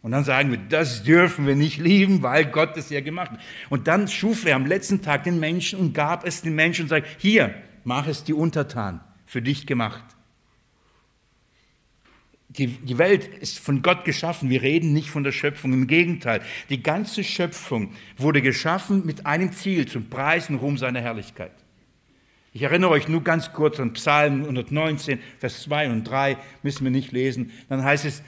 [0.00, 3.40] Und dann sagen wir, das dürfen wir nicht lieben, weil Gott es ja gemacht hat.
[3.70, 6.88] Und dann schuf er am letzten Tag den Menschen und gab es den Menschen und
[6.88, 10.02] sagt, hier, mach es die Untertan, für dich gemacht.
[12.48, 14.50] Die, die Welt ist von Gott geschaffen.
[14.50, 15.72] Wir reden nicht von der Schöpfung.
[15.72, 21.00] Im Gegenteil, die ganze Schöpfung wurde geschaffen mit einem Ziel, zum Preis und Ruhm seiner
[21.00, 21.52] Herrlichkeit.
[22.54, 26.90] Ich erinnere euch nur ganz kurz an Psalm 119, Vers 2 und 3, müssen wir
[26.90, 27.50] nicht lesen.
[27.70, 28.22] Dann heißt es,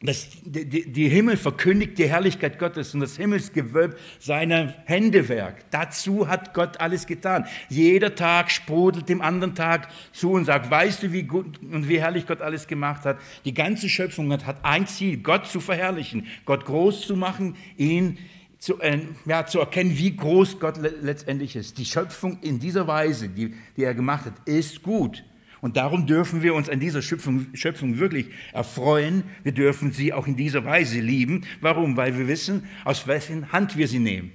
[0.00, 5.70] dass die, Himmel verkündigt die Herrlichkeit Gottes und das Himmelsgewölb seiner Händewerk.
[5.70, 7.46] Dazu hat Gott alles getan.
[7.68, 12.00] Jeder Tag sprudelt dem anderen Tag zu und sagt, weißt du, wie gut und wie
[12.00, 13.18] herrlich Gott alles gemacht hat?
[13.44, 18.18] Die ganze Schöpfung hat ein Ziel, Gott zu verherrlichen, Gott groß zu machen, ihn
[18.58, 21.78] zu, äh, ja, zu erkennen, wie groß Gott le letztendlich ist.
[21.78, 25.24] Die Schöpfung in dieser Weise, die, die er gemacht hat, ist gut.
[25.60, 29.24] Und darum dürfen wir uns an dieser Schöpfung, Schöpfung wirklich erfreuen.
[29.42, 31.44] Wir dürfen sie auch in dieser Weise lieben.
[31.60, 31.96] Warum?
[31.96, 34.32] Weil wir wissen, aus wessen Hand wir sie nehmen.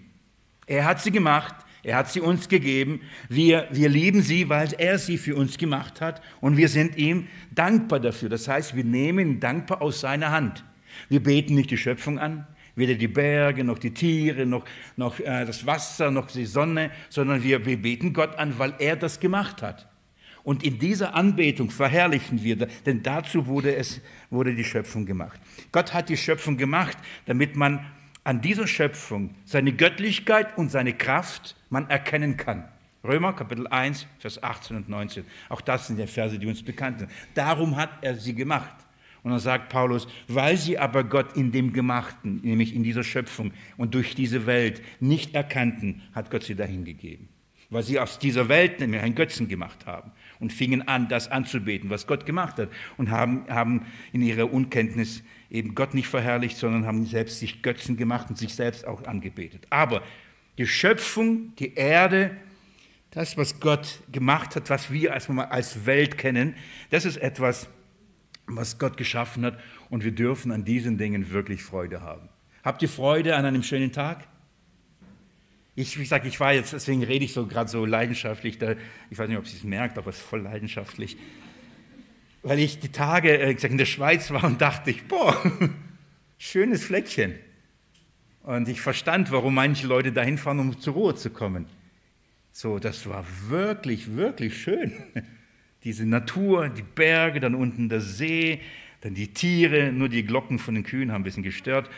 [0.65, 3.01] Er hat sie gemacht, er hat sie uns gegeben.
[3.29, 6.21] Wir, wir lieben sie, weil er sie für uns gemacht hat.
[6.41, 8.29] Und wir sind ihm dankbar dafür.
[8.29, 10.63] Das heißt, wir nehmen ihn dankbar aus seiner Hand.
[11.09, 15.45] Wir beten nicht die Schöpfung an, Weder die Berge, noch die Tiere, noch, noch äh,
[15.45, 19.61] das Wasser, noch die Sonne, sondern wir, wir beten Gott an, weil er das gemacht
[19.61, 19.87] hat.
[20.43, 22.55] Und in dieser Anbetung verherrlichen wir,
[22.85, 25.39] denn dazu wurde, es, wurde die Schöpfung gemacht.
[25.71, 27.85] Gott hat die Schöpfung gemacht, damit man
[28.25, 32.67] an dieser Schöpfung seine Göttlichkeit und seine Kraft man erkennen kann.
[33.03, 35.25] Römer Kapitel 1, Vers 18 und 19.
[35.49, 37.11] Auch das sind die Verse, die uns bekannt sind.
[37.33, 38.75] Darum hat er sie gemacht.
[39.23, 43.53] Und dann sagt Paulus, weil sie aber Gott in dem Gemachten, nämlich in dieser Schöpfung
[43.77, 47.29] und durch diese Welt nicht erkannten, hat Gott sie dahin gegeben.
[47.69, 51.89] Weil sie aus dieser Welt nämlich einen Götzen gemacht haben und fingen an, das anzubeten,
[51.89, 56.85] was Gott gemacht hat und haben, haben in ihrer Unkenntnis eben Gott nicht verherrlicht, sondern
[56.85, 59.65] haben selbst sich Götzen gemacht und sich selbst auch angebetet.
[59.69, 60.03] Aber
[60.57, 62.35] die Schöpfung, die Erde,
[63.11, 66.55] das, was Gott gemacht hat, was wir als Welt kennen,
[66.89, 67.69] das ist etwas,
[68.47, 72.29] was Gott geschaffen hat und wir dürfen an diesen Dingen wirklich Freude haben.
[72.63, 74.27] Habt ihr Freude an einem schönen Tag?
[75.75, 78.75] Ich, wie gesagt, ich war jetzt, deswegen rede ich so gerade so leidenschaftlich, da,
[79.09, 81.17] ich weiß nicht, ob Sie es merkt, aber es ist voll leidenschaftlich,
[82.43, 85.35] weil ich die Tage äh, in der Schweiz war und dachte ich, boah,
[86.37, 87.35] schönes Fleckchen.
[88.43, 91.65] Und ich verstand, warum manche Leute dahin fahren, um zur Ruhe zu kommen.
[92.51, 94.93] So, das war wirklich, wirklich schön.
[95.83, 98.61] Diese Natur, die Berge, dann unten der See,
[99.01, 101.89] dann die Tiere, nur die Glocken von den Kühen haben ein bisschen gestört.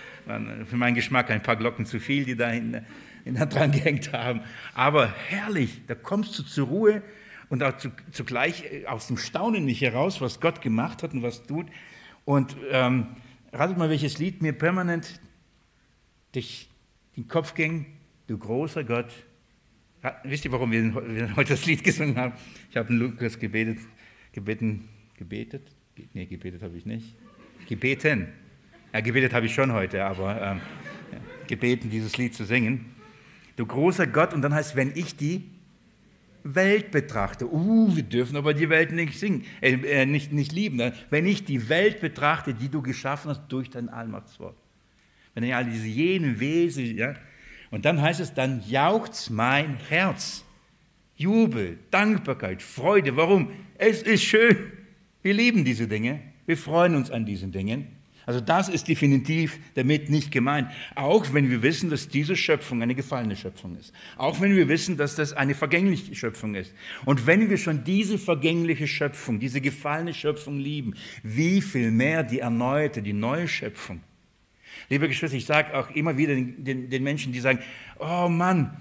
[0.65, 2.83] Für meinen Geschmack ein paar Glocken zu viel, die da hinten
[3.25, 4.41] dran gehängt haben.
[4.73, 7.03] Aber herrlich, da kommst du zur Ruhe
[7.49, 11.21] und auch zu, zugleich äh, aus dem Staunen nicht heraus, was Gott gemacht hat und
[11.21, 11.67] was tut.
[12.23, 13.07] Und ähm,
[13.53, 15.19] ratet mal, welches Lied mir permanent
[16.31, 16.67] durch
[17.15, 17.85] den Kopf ging.
[18.27, 19.13] Du großer Gott,
[20.23, 22.33] Wisst ihr, warum wir heute das Lied gesungen haben?
[22.69, 23.79] Ich habe Lukas gebetet,
[24.31, 24.87] gebeten,
[25.17, 25.71] gebetet?
[26.13, 27.15] Nee, gebetet habe ich nicht.
[27.67, 28.27] Gebeten.
[28.93, 30.61] Ja, gebetet habe ich schon heute, aber ähm,
[31.47, 32.85] gebeten, dieses Lied zu singen.
[33.55, 35.49] Du großer Gott, und dann heißt wenn ich die
[36.43, 40.77] Welt betrachte, uh, wir dürfen aber die Welt nicht singen, äh, äh nicht, nicht lieben.
[40.77, 40.93] Ne?
[41.09, 44.55] Wenn ich die Welt betrachte, die du geschaffen hast durch dein Allmachtswort.
[45.33, 47.15] Wenn ich all diese jenen Wesen, ja,
[47.75, 50.45] und dann heißt es, dann jauchzt mein Herz.
[51.17, 53.17] Jubel, Dankbarkeit, Freude.
[53.17, 53.51] Warum?
[53.77, 54.71] Es ist schön.
[55.21, 56.21] Wir lieben diese Dinge.
[56.45, 57.87] Wir freuen uns an diesen Dingen.
[58.25, 60.71] Also das ist definitiv damit nicht gemeint.
[60.95, 63.91] Auch wenn wir wissen, dass diese Schöpfung eine gefallene Schöpfung ist.
[64.15, 66.73] Auch wenn wir wissen, dass das eine vergängliche Schöpfung ist.
[67.03, 72.39] Und wenn wir schon diese vergängliche Schöpfung, diese gefallene Schöpfung lieben, wie viel mehr die
[72.39, 73.99] erneuerte, die neue Schöpfung.
[74.89, 77.59] Liebe Geschwister, ich sage auch immer wieder den, den, den, Menschen, die sagen,
[77.99, 78.75] oh Mann,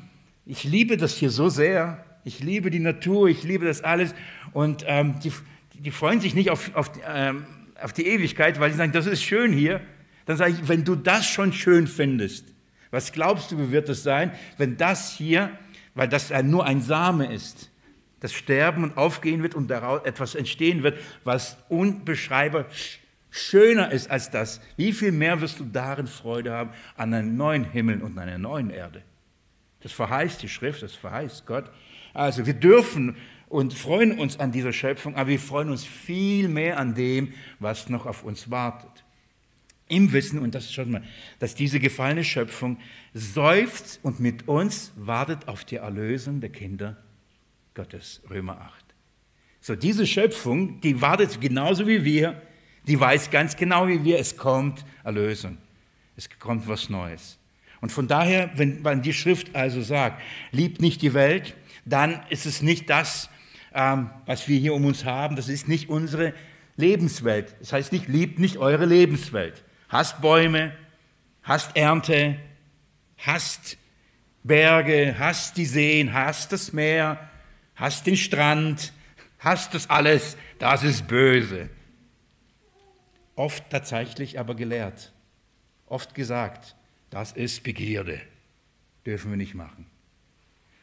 [0.46, 4.14] ich liebe das hier so sehr, ich liebe die Natur, ich liebe das alles
[4.52, 5.32] und ähm, die,
[5.74, 7.46] die, freuen sich nicht auf, auf, ähm,
[7.80, 9.80] auf die Ewigkeit, weil sie sagen, das ist schön hier.
[10.26, 12.46] Dann sage ich, wenn du das schon schön findest,
[12.90, 15.50] was glaubst du, wie wird es sein, wenn das hier,
[15.94, 17.70] weil das nur ein Same ist,
[18.20, 22.66] das sterben und aufgehen wird und daraus etwas entstehen wird, was unbeschreibbar
[23.34, 27.64] schöner ist als das, wie viel mehr wirst du darin Freude haben an einem neuen
[27.64, 29.02] Himmel und einer neuen Erde?
[29.80, 31.70] Das verheißt die Schrift, das verheißt Gott.
[32.14, 33.16] Also wir dürfen
[33.48, 37.88] und freuen uns an dieser Schöpfung, aber wir freuen uns viel mehr an dem, was
[37.88, 39.04] noch auf uns wartet.
[39.88, 41.02] Im Wissen, und das schon mal,
[41.40, 42.78] dass diese gefallene Schöpfung
[43.12, 46.96] seufzt und mit uns wartet auf die Erlösung der Kinder
[47.74, 48.22] Gottes.
[48.30, 48.84] Römer 8.
[49.60, 52.40] So, diese Schöpfung, die wartet genauso wie wir
[52.86, 55.58] die weiß ganz genau wie wir, es kommt Erlösung.
[56.16, 57.38] Es kommt was Neues.
[57.80, 62.46] Und von daher, wenn man die Schrift also sagt, liebt nicht die Welt, dann ist
[62.46, 63.28] es nicht das,
[63.74, 65.36] ähm, was wir hier um uns haben.
[65.36, 66.34] Das ist nicht unsere
[66.76, 67.54] Lebenswelt.
[67.60, 69.64] Das heißt nicht, liebt nicht eure Lebenswelt.
[69.88, 70.72] Hasst Bäume,
[71.42, 72.36] hasst Ernte,
[73.18, 73.76] hasst
[74.42, 77.28] Berge, hasst die Seen, hasst das Meer,
[77.74, 78.92] hasst den Strand,
[79.38, 80.36] hasst das alles.
[80.58, 81.68] Das ist böse
[83.36, 85.12] oft tatsächlich aber gelehrt,
[85.86, 86.76] oft gesagt,
[87.10, 88.20] das ist Begierde,
[89.06, 89.86] dürfen wir nicht machen.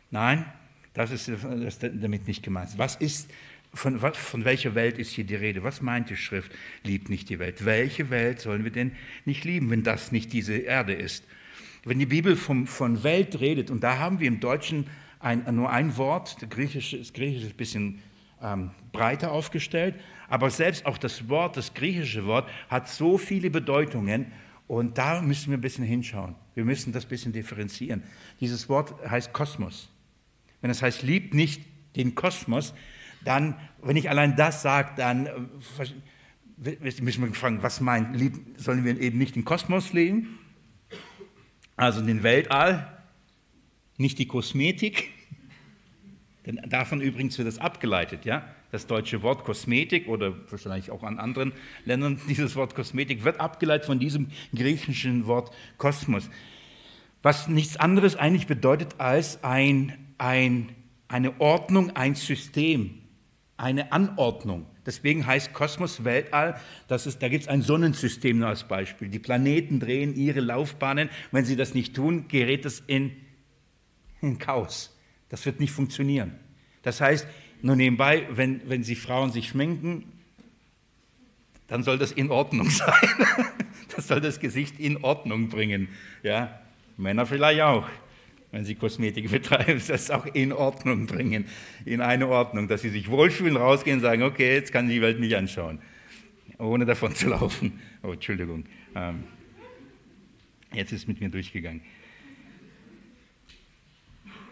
[0.10, 0.46] Nein,
[0.94, 2.78] das ist das damit nicht gemeint.
[2.78, 3.30] Was ist,
[3.74, 5.64] von, von welcher Welt ist hier die Rede?
[5.64, 6.52] Was meint die Schrift?
[6.84, 7.64] Liebt nicht die Welt.
[7.64, 8.92] Welche Welt sollen wir denn
[9.26, 11.24] nicht lieben, wenn das nicht diese Erde ist?
[11.84, 14.88] Wenn die Bibel vom, von Welt redet, und da haben wir im Deutschen
[15.20, 18.00] ein, nur ein Wort, das Griechische, das Griechische ist ein bisschen
[18.42, 19.96] ähm, breiter aufgestellt,
[20.32, 24.32] aber selbst auch das Wort, das griechische Wort, hat so viele Bedeutungen
[24.66, 26.36] und da müssen wir ein bisschen hinschauen.
[26.56, 28.02] Wir müssen das ein bisschen differenzieren.
[28.40, 29.90] Dieses Wort heißt Kosmos.
[30.62, 31.64] Wenn es heißt, liebt nicht
[31.98, 32.74] den Kosmos,
[33.26, 38.18] dann, wenn ich allein das sage, dann äh, müssen wir fragen, was meint,
[38.56, 40.40] sollen wir eben nicht den Kosmos leben?
[41.76, 43.04] Also den Weltall,
[43.98, 45.10] nicht die Kosmetik,
[46.46, 48.44] Denn davon übrigens wird das abgeleitet, ja.
[48.72, 51.54] Das deutsche Wort Kosmetik oder wahrscheinlich auch an anderen
[51.86, 56.30] Ländern dieses Wort Kosmetik wird abgeleitet von diesem griechischen Wort Kosmos,
[57.22, 60.72] was nichts anderes eigentlich bedeutet als ein, ein,
[61.08, 63.02] eine Ordnung, ein System,
[63.58, 64.66] eine Anordnung.
[64.84, 69.10] Deswegen heißt Kosmos Weltall, das ist, da gibt es ein Sonnensystem nur als Beispiel.
[69.10, 71.10] Die Planeten drehen ihre Laufbahnen.
[71.32, 73.12] Wenn sie das nicht tun, gerät es in,
[74.22, 74.98] in Chaos.
[75.32, 76.34] Das wird nicht funktionieren.
[76.84, 77.26] Das heißt,
[77.62, 80.04] nur nebenbei, wenn, wenn Sie Frauen sich schminken,
[81.68, 82.94] dann soll das in Ordnung sein.
[83.96, 85.88] Das soll das Gesicht in Ordnung bringen.
[86.22, 86.60] Ja,
[86.98, 87.88] Männer vielleicht auch,
[88.52, 91.46] wenn sie Kosmetik betreiben, das auch in Ordnung bringen,
[91.86, 95.22] in eine Ordnung, dass sie sich wohlfühlen, rausgehen und sagen, okay, jetzt kann die Welt
[95.22, 95.80] mich anschauen,
[96.58, 97.80] ohne davon zu laufen.
[98.04, 98.66] Oh, Entschuldigung,
[98.96, 99.24] ähm,
[100.74, 101.82] jetzt ist es mit mir durchgegangen.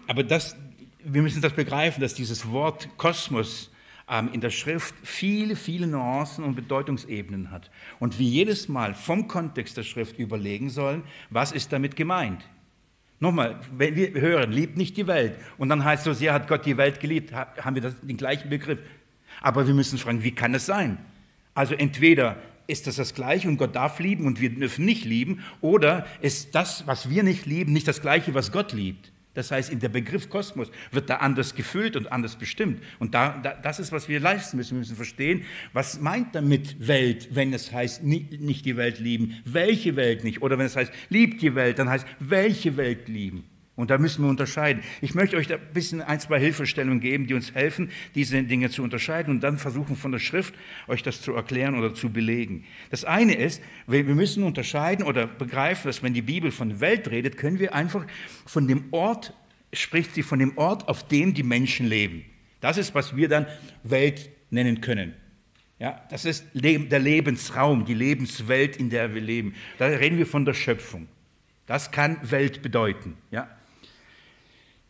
[0.08, 0.56] Aber das,
[1.04, 3.72] wir müssen das begreifen, dass dieses Wort Kosmos
[4.10, 7.70] ähm, in der Schrift viele, viele Nuancen und Bedeutungsebenen hat.
[8.00, 12.44] Und wir jedes Mal vom Kontext der Schrift überlegen sollen, was ist damit gemeint.
[13.20, 16.48] Nochmal, wenn wir hören, liebt nicht die Welt, und dann heißt es so, sehr hat
[16.48, 18.80] Gott die Welt geliebt, haben wir das, den gleichen Begriff.
[19.42, 20.98] Aber wir müssen fragen, wie kann es sein?
[21.54, 25.44] Also entweder ist das das Gleiche und Gott darf lieben und wir dürfen nicht lieben,
[25.60, 29.12] oder ist das, was wir nicht lieben, nicht das Gleiche, was Gott liebt?
[29.36, 32.82] Das heißt, in der Begriff Kosmos wird da anders gefüllt und anders bestimmt.
[32.98, 34.72] Und da, da, das ist, was wir leisten müssen.
[34.72, 39.42] Wir müssen verstehen, was meint damit Welt, wenn es heißt, nicht die Welt lieben.
[39.46, 40.42] Welche Welt nicht?
[40.42, 43.44] Oder wenn es heißt, liebt die Welt, dann heißt, welche Welt lieben?
[43.80, 44.84] Und da müssen wir unterscheiden.
[45.00, 48.70] Ich möchte euch da ein bisschen ein, zwei Hilfestellungen geben, die uns helfen, diese Dinge
[48.70, 50.54] zu unterscheiden und dann versuchen von der Schrift
[50.90, 52.66] euch das zu erklären oder zu belegen.
[52.90, 57.38] Das eine ist, wir müssen unterscheiden oder begreifen, dass wenn die Bibel von Welt redet,
[57.38, 58.06] können wir einfach
[58.46, 59.34] von dem Ort,
[59.72, 62.26] spricht sie von dem Ort, auf dem die Menschen leben.
[62.60, 63.48] Das ist, was wir dann
[63.84, 65.14] Welt nennen können.
[65.80, 69.54] Ja, das ist der Lebensraum, die Lebenswelt, in der wir leben.
[69.78, 71.08] Da reden wir von der Schöpfung.
[71.66, 73.16] Das kann Welt bedeuten.
[73.32, 73.48] Ja?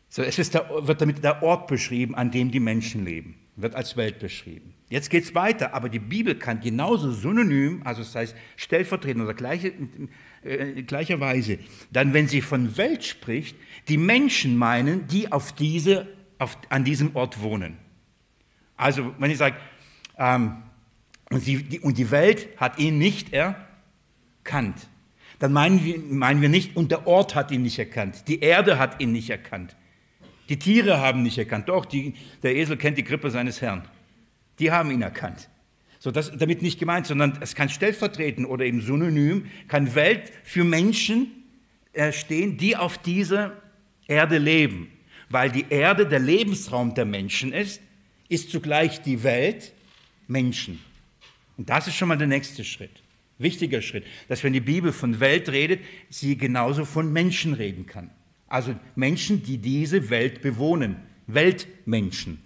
[0.10, 3.76] So, es ist der, wird damit der Ort beschrieben, an dem die Menschen leben, wird
[3.76, 4.74] als Welt beschrieben.
[4.90, 9.36] Jetzt geht es weiter, aber die Bibel kann genauso synonym, also das heißt stellvertretend oder
[9.36, 9.72] gleiche,
[10.44, 11.60] äh, gleicherweise,
[11.92, 13.56] dann, wenn sie von Welt spricht,
[13.88, 16.08] die Menschen meinen, die auf diese,
[16.40, 17.78] auf, an diesem Ort wohnen.
[18.78, 19.58] Also, wenn ich sage,
[20.18, 20.64] ähm,
[21.30, 24.88] und, sie, die, und die Welt hat ihn nicht erkannt,
[25.38, 28.80] dann meinen wir, meinen wir nicht, und der Ort hat ihn nicht erkannt, die Erde
[28.80, 29.76] hat ihn nicht erkannt.
[30.50, 31.70] Die Tiere haben nicht erkannt.
[31.70, 33.88] Doch, die, der Esel kennt die Krippe seines Herrn.
[34.58, 35.48] Die haben ihn erkannt.
[36.00, 40.64] So, das damit nicht gemeint, sondern es kann stellvertretend oder eben synonym, kann Welt für
[40.64, 41.28] Menschen
[42.12, 43.62] stehen, die auf dieser
[44.08, 44.90] Erde leben.
[45.30, 47.82] Weil die Erde der Lebensraum der Menschen ist,
[48.30, 49.74] ist zugleich die Welt
[50.28, 50.80] Menschen.
[51.58, 53.04] Und das ist schon mal der nächste Schritt.
[53.38, 58.10] Wichtiger Schritt, dass wenn die Bibel von Welt redet, sie genauso von Menschen reden kann.
[58.50, 60.98] Also Menschen, die diese Welt bewohnen.
[61.28, 62.42] Weltmenschen.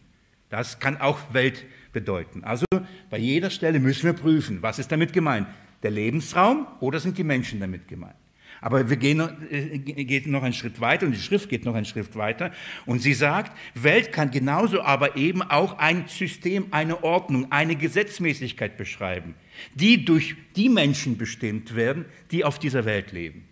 [0.50, 2.44] Das kann auch Welt bedeuten.
[2.44, 2.66] Also
[3.10, 5.48] bei jeder Stelle müssen wir prüfen, was ist damit gemeint?
[5.82, 8.16] Der Lebensraum oder sind die Menschen damit gemeint?
[8.62, 9.20] Aber wir gehen
[9.52, 12.52] äh, geht noch einen Schritt weiter und die Schrift geht noch einen Schritt weiter
[12.86, 18.78] und sie sagt, Welt kann genauso aber eben auch ein System, eine Ordnung, eine Gesetzmäßigkeit
[18.78, 19.36] beschreiben,
[19.74, 23.50] die durch die Menschen bestimmt werden, die auf dieser Welt leben.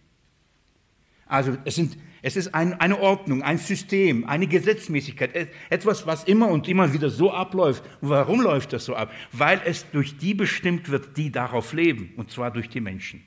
[1.26, 6.50] Also es sind es ist ein, eine Ordnung, ein System, eine Gesetzmäßigkeit, etwas, was immer
[6.50, 7.84] und immer wieder so abläuft.
[8.02, 9.12] Warum läuft das so ab?
[9.32, 13.24] Weil es durch die bestimmt wird, die darauf leben, und zwar durch die Menschen.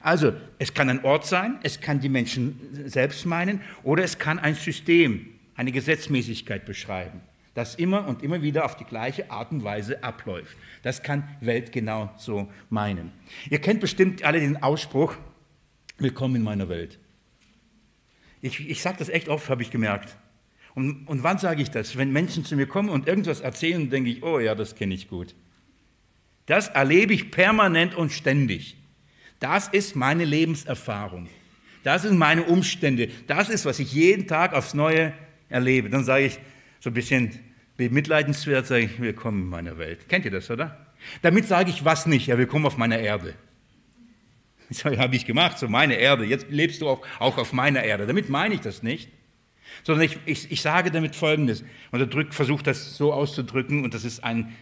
[0.00, 4.38] Also, es kann ein Ort sein, es kann die Menschen selbst meinen, oder es kann
[4.38, 7.20] ein System, eine Gesetzmäßigkeit beschreiben,
[7.54, 10.56] das immer und immer wieder auf die gleiche Art und Weise abläuft.
[10.82, 13.12] Das kann Welt genau so meinen.
[13.48, 15.14] Ihr kennt bestimmt alle den Ausspruch,
[15.98, 16.98] Willkommen in meiner Welt.
[18.44, 20.18] Ich, ich sage das echt oft, habe ich gemerkt.
[20.74, 21.96] Und, und wann sage ich das?
[21.96, 25.08] Wenn Menschen zu mir kommen und irgendwas erzählen, denke ich, oh ja, das kenne ich
[25.08, 25.34] gut.
[26.44, 28.76] Das erlebe ich permanent und ständig.
[29.40, 31.26] Das ist meine Lebenserfahrung.
[31.84, 33.08] Das sind meine Umstände.
[33.28, 35.14] Das ist, was ich jeden Tag aufs Neue
[35.48, 35.88] erlebe.
[35.88, 36.38] Dann sage ich
[36.80, 37.30] so ein bisschen
[37.78, 40.06] bemitleidenswert, sage ich, willkommen in meiner Welt.
[40.10, 40.92] Kennt ihr das, oder?
[41.22, 43.36] Damit sage ich was nicht, ja, willkommen auf meiner Erde.
[44.84, 46.24] Das habe ich gemacht, so meine Erde.
[46.24, 48.06] Jetzt lebst du auch, auch auf meiner Erde.
[48.06, 49.08] Damit meine ich das nicht,
[49.82, 51.64] sondern ich, ich, ich sage damit Folgendes.
[51.90, 54.54] Und er versucht das so auszudrücken, und das ist ein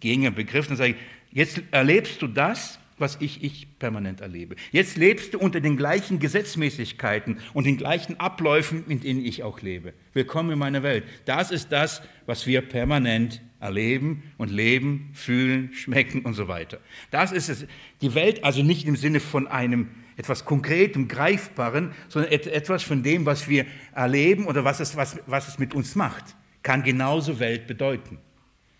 [0.00, 0.68] gängiger Begriff.
[0.68, 0.96] Dann sage ich,
[1.32, 4.56] jetzt erlebst du das, was ich, ich permanent erlebe.
[4.72, 9.60] Jetzt lebst du unter den gleichen Gesetzmäßigkeiten und den gleichen Abläufen, in denen ich auch
[9.60, 9.94] lebe.
[10.12, 11.04] Willkommen in meiner Welt.
[11.24, 16.78] Das ist das, was wir permanent erleben und leben, fühlen, schmecken und so weiter.
[17.10, 17.66] Das ist es.
[18.00, 23.24] Die Welt also nicht im Sinne von einem etwas Konkretem, Greifbaren, sondern etwas von dem,
[23.24, 26.24] was wir erleben oder was es, was, was es mit uns macht,
[26.62, 28.18] kann genauso Welt bedeuten.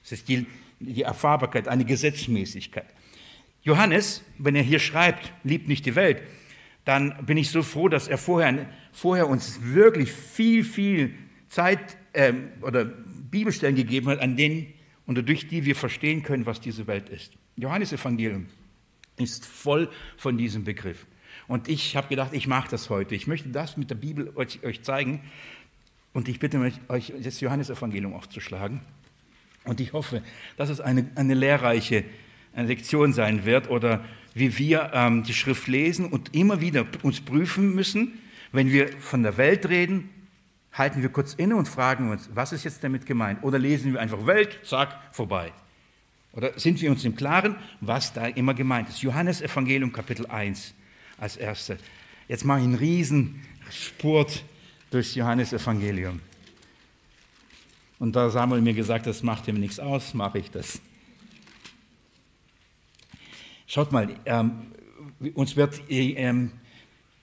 [0.02, 0.46] Es ist die,
[0.80, 2.86] die Erfahrbarkeit, eine Gesetzmäßigkeit.
[3.62, 6.22] Johannes, wenn er hier schreibt, liebt nicht die Welt,
[6.84, 11.14] dann bin ich so froh, dass er vorher, vorher uns wirklich viel, viel
[11.48, 12.92] Zeit ähm, oder
[13.30, 14.72] Bibelstellen gegeben hat, an denen
[15.06, 17.32] und durch die wir verstehen können, was diese Welt ist.
[17.56, 18.46] Johannes Evangelium
[19.16, 21.06] ist voll von diesem Begriff.
[21.46, 23.14] Und ich habe gedacht, ich mache das heute.
[23.14, 25.20] Ich möchte das mit der Bibel euch, euch zeigen.
[26.12, 28.80] Und ich bitte euch, das Johannesevangelium aufzuschlagen.
[29.64, 30.22] Und ich hoffe,
[30.56, 32.04] dass es eine, eine lehrreiche
[32.54, 34.04] eine Lektion sein wird oder
[34.34, 38.18] wie wir ähm, die Schrift lesen und immer wieder uns prüfen müssen,
[38.52, 40.10] wenn wir von der Welt reden,
[40.78, 43.42] halten wir kurz inne und fragen uns, was ist jetzt damit gemeint?
[43.42, 45.52] Oder lesen wir einfach Welt, zack, vorbei.
[46.32, 49.02] Oder sind wir uns im Klaren, was da immer gemeint ist?
[49.02, 50.74] Johannes Evangelium Kapitel 1
[51.18, 51.78] als erste.
[52.28, 54.44] Jetzt mache ich einen riesen Spurt
[54.90, 56.20] durchs Johannes Evangelium.
[57.98, 60.80] Und da Samuel mir gesagt, das macht ihm nichts aus, mache ich das.
[63.66, 64.72] Schaut mal, ähm,
[65.34, 66.52] uns wird ähm,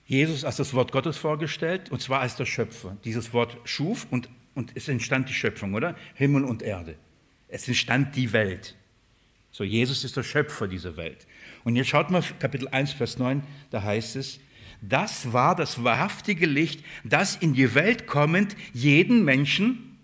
[0.06, 2.96] Jesus als das Wort Gottes vorgestellt, und zwar als der Schöpfer.
[3.04, 5.96] Dieses Wort schuf und, und es entstand die Schöpfung, oder?
[6.14, 6.96] Himmel und Erde.
[7.48, 8.76] Es entstand die Welt.
[9.50, 11.26] So, Jesus ist der Schöpfer dieser Welt.
[11.64, 14.38] Und jetzt schaut mal Kapitel 1, Vers 9, da heißt es,
[14.82, 19.98] das war das wahrhaftige Licht, das in die Welt kommend jeden Menschen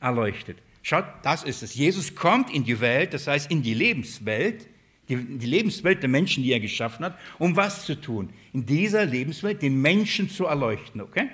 [0.00, 0.58] erleuchtet.
[0.82, 1.74] Schaut, das ist es.
[1.74, 4.66] Jesus kommt in die Welt, das heißt in die Lebenswelt,
[5.08, 8.30] die, die Lebenswelt der Menschen, die er geschaffen hat, um was zu tun?
[8.52, 11.28] In dieser Lebenswelt den Menschen zu erleuchten, okay?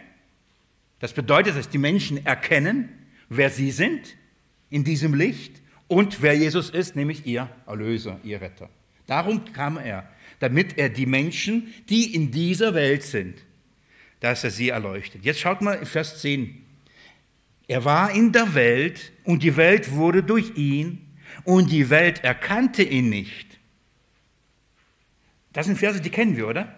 [0.99, 2.91] Das bedeutet, dass die Menschen erkennen,
[3.29, 4.17] wer sie sind
[4.69, 8.69] in diesem Licht und wer Jesus ist, nämlich ihr Erlöser, ihr Retter.
[9.07, 10.09] Darum kam er,
[10.39, 13.35] damit er die Menschen, die in dieser Welt sind,
[14.21, 15.25] dass er sie erleuchtet.
[15.25, 16.63] Jetzt schaut mal in Vers 10.
[17.67, 21.07] Er war in der Welt und die Welt wurde durch ihn
[21.45, 23.50] und die Welt erkannte ihn nicht.
[25.53, 26.75] Das sind Verse, die kennen wir, oder?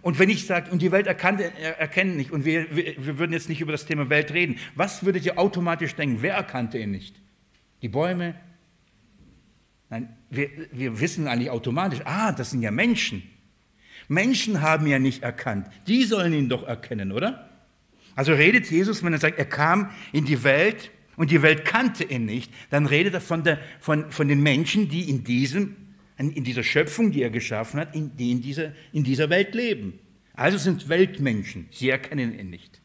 [0.00, 3.32] Und wenn ich sage, und die Welt erkannte, erkennt nicht, und wir, wir, wir, würden
[3.32, 6.18] jetzt nicht über das Thema Welt reden, was würdet ihr automatisch denken?
[6.20, 7.20] Wer erkannte ihn nicht?
[7.82, 8.34] Die Bäume?
[9.90, 13.22] Nein, wir, wir wissen eigentlich automatisch, ah, das sind ja Menschen.
[14.08, 15.68] Menschen haben ja nicht erkannt.
[15.86, 17.48] Die sollen ihn doch erkennen, oder?
[18.16, 22.04] Also redet Jesus, wenn er sagt, er kam in die Welt und die Welt kannte
[22.04, 25.76] ihn nicht, dann redet er von, der, von, von den Menschen, die in diesem
[26.30, 29.98] in dieser Schöpfung, die er geschaffen hat, in, die in dieser, in dieser Welt leben.
[30.34, 31.66] Also sind Weltmenschen.
[31.70, 32.80] Sie erkennen ihn nicht.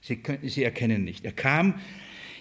[0.00, 1.24] Sie, sie erkennen nicht.
[1.24, 1.80] Er kam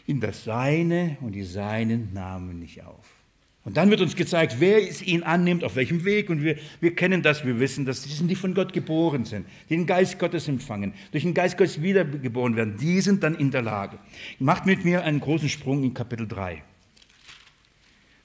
[0.05, 3.07] in das Seine und die Seinen nahmen nicht auf.
[3.65, 6.29] Und dann wird uns gezeigt, wer es ihn annimmt, auf welchem Weg.
[6.29, 9.45] Und wir, wir kennen das, wir wissen, dass die sind, die von Gott geboren sind,
[9.69, 12.75] die den Geist Gottes empfangen, durch den Geist Gottes wiedergeboren werden.
[12.77, 13.99] Die sind dann in der Lage.
[14.39, 16.61] Macht mit mir einen großen Sprung in Kapitel 3.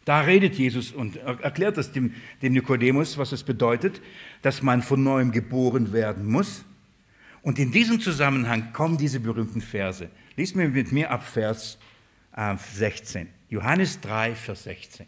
[0.09, 4.01] Da redet Jesus und erklärt das dem, dem Nikodemus, was es bedeutet,
[4.41, 6.65] dass man von neuem geboren werden muss.
[7.43, 10.09] Und in diesem Zusammenhang kommen diese berühmten Verse.
[10.35, 11.77] Lies mir mit mir ab Vers
[12.35, 13.27] 16.
[13.27, 15.05] Äh, Johannes 3, Vers 16.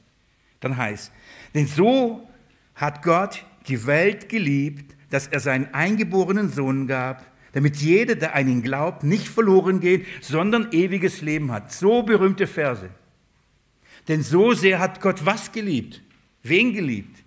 [0.60, 1.12] Dann heißt,
[1.54, 2.28] denn so
[2.74, 8.48] hat Gott die Welt geliebt, dass er seinen eingeborenen Sohn gab, damit jeder, der an
[8.48, 11.72] ihn glaubt, nicht verloren geht, sondern ewiges Leben hat.
[11.72, 12.90] So berühmte Verse.
[14.08, 16.02] Denn so sehr hat Gott was geliebt?
[16.42, 17.22] Wen geliebt?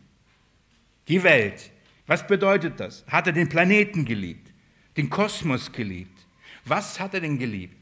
[1.07, 1.71] Die Welt.
[2.07, 3.05] Was bedeutet das?
[3.07, 4.51] Hat er den Planeten geliebt?
[4.97, 6.17] Den Kosmos geliebt?
[6.65, 7.77] Was hat er denn geliebt?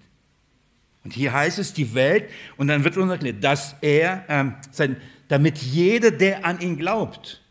[1.03, 4.97] Und hier heißt es die Welt, und dann wird uns erklärt, dass er, äh, sein,
[5.27, 7.41] damit jeder, der an ihn glaubt,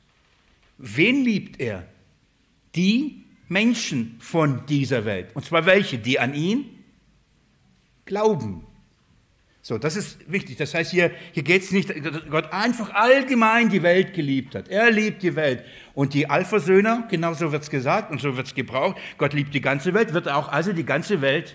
[0.79, 1.87] wen liebt er?
[2.77, 5.35] Die Menschen von dieser Welt.
[5.35, 5.99] Und zwar welche?
[5.99, 6.85] Die an ihn
[8.05, 8.65] glauben.
[9.71, 10.57] So, das ist wichtig.
[10.57, 14.67] Das heißt, hier, hier geht es nicht, dass Gott einfach allgemein die Welt geliebt hat.
[14.67, 15.63] Er liebt die Welt.
[15.95, 19.61] Und die Alpha-Söhne, genauso wird es gesagt und so wird es gebraucht, Gott liebt die
[19.61, 21.55] ganze Welt, wird auch also die ganze Welt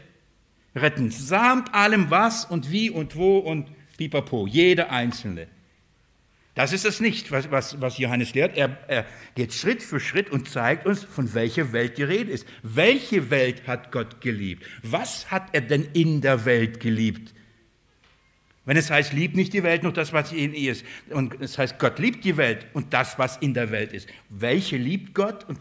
[0.77, 1.11] retten.
[1.11, 5.47] Samt allem was und wie und wo und pipapo, jeder Einzelne.
[6.53, 8.55] Das ist es nicht, was, was, was Johannes lehrt.
[8.55, 9.05] Er, er
[9.35, 12.47] geht Schritt für Schritt und zeigt uns, von welcher Welt die Rede ist.
[12.63, 14.65] Welche Welt hat Gott geliebt?
[14.83, 17.34] Was hat er denn in der Welt geliebt?
[18.65, 20.85] Wenn es heißt, lieb nicht die Welt, nur das, was in ihr ist.
[21.11, 24.09] Und es heißt, Gott liebt die Welt und das, was in der Welt ist.
[24.29, 25.59] Welche liebt Gott und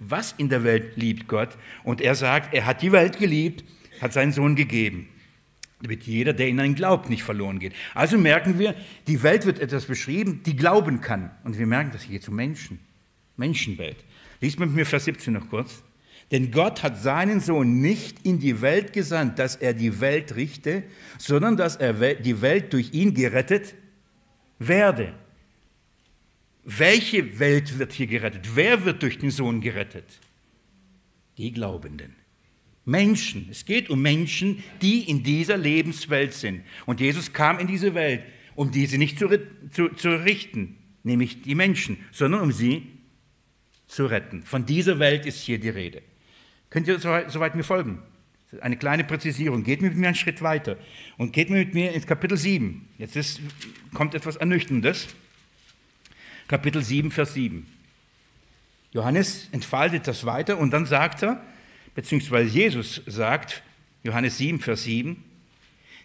[0.00, 1.50] was in der Welt liebt Gott?
[1.84, 3.64] Und er sagt, er hat die Welt geliebt,
[4.00, 5.08] hat seinen Sohn gegeben,
[5.82, 7.74] damit jeder, der in ihn glaubt, nicht verloren geht.
[7.94, 8.74] Also merken wir,
[9.06, 11.30] die Welt wird etwas beschrieben, die glauben kann.
[11.44, 12.80] Und wir merken, das geht zu Menschen.
[13.36, 13.98] Menschenwelt.
[14.40, 15.82] Lies mit mir Vers 17 noch kurz.
[16.30, 20.82] Denn Gott hat seinen Sohn nicht in die Welt gesandt, dass er die Welt richte,
[21.16, 23.74] sondern dass er die Welt durch ihn gerettet
[24.58, 25.14] werde.
[26.64, 28.50] Welche Welt wird hier gerettet?
[28.54, 30.20] Wer wird durch den Sohn gerettet?
[31.38, 32.14] Die Glaubenden.
[32.84, 33.48] Menschen.
[33.50, 36.62] Es geht um Menschen, die in dieser Lebenswelt sind.
[36.84, 38.22] Und Jesus kam in diese Welt,
[38.54, 39.28] um diese nicht zu,
[39.70, 42.86] zu, zu richten, nämlich die Menschen, sondern um sie
[43.86, 44.42] zu retten.
[44.42, 46.02] Von dieser Welt ist hier die Rede.
[46.70, 48.02] Könnt ihr soweit mir folgen?
[48.60, 49.62] Eine kleine Präzisierung.
[49.62, 50.76] Geht mit mir einen Schritt weiter
[51.16, 52.88] und geht mit mir ins Kapitel 7.
[52.98, 53.40] Jetzt ist,
[53.94, 55.08] kommt etwas Ernüchterndes.
[56.46, 57.66] Kapitel 7, Vers 7.
[58.92, 61.42] Johannes entfaltet das weiter und dann sagt er,
[61.94, 63.62] beziehungsweise Jesus sagt,
[64.02, 65.22] Johannes 7, Vers 7,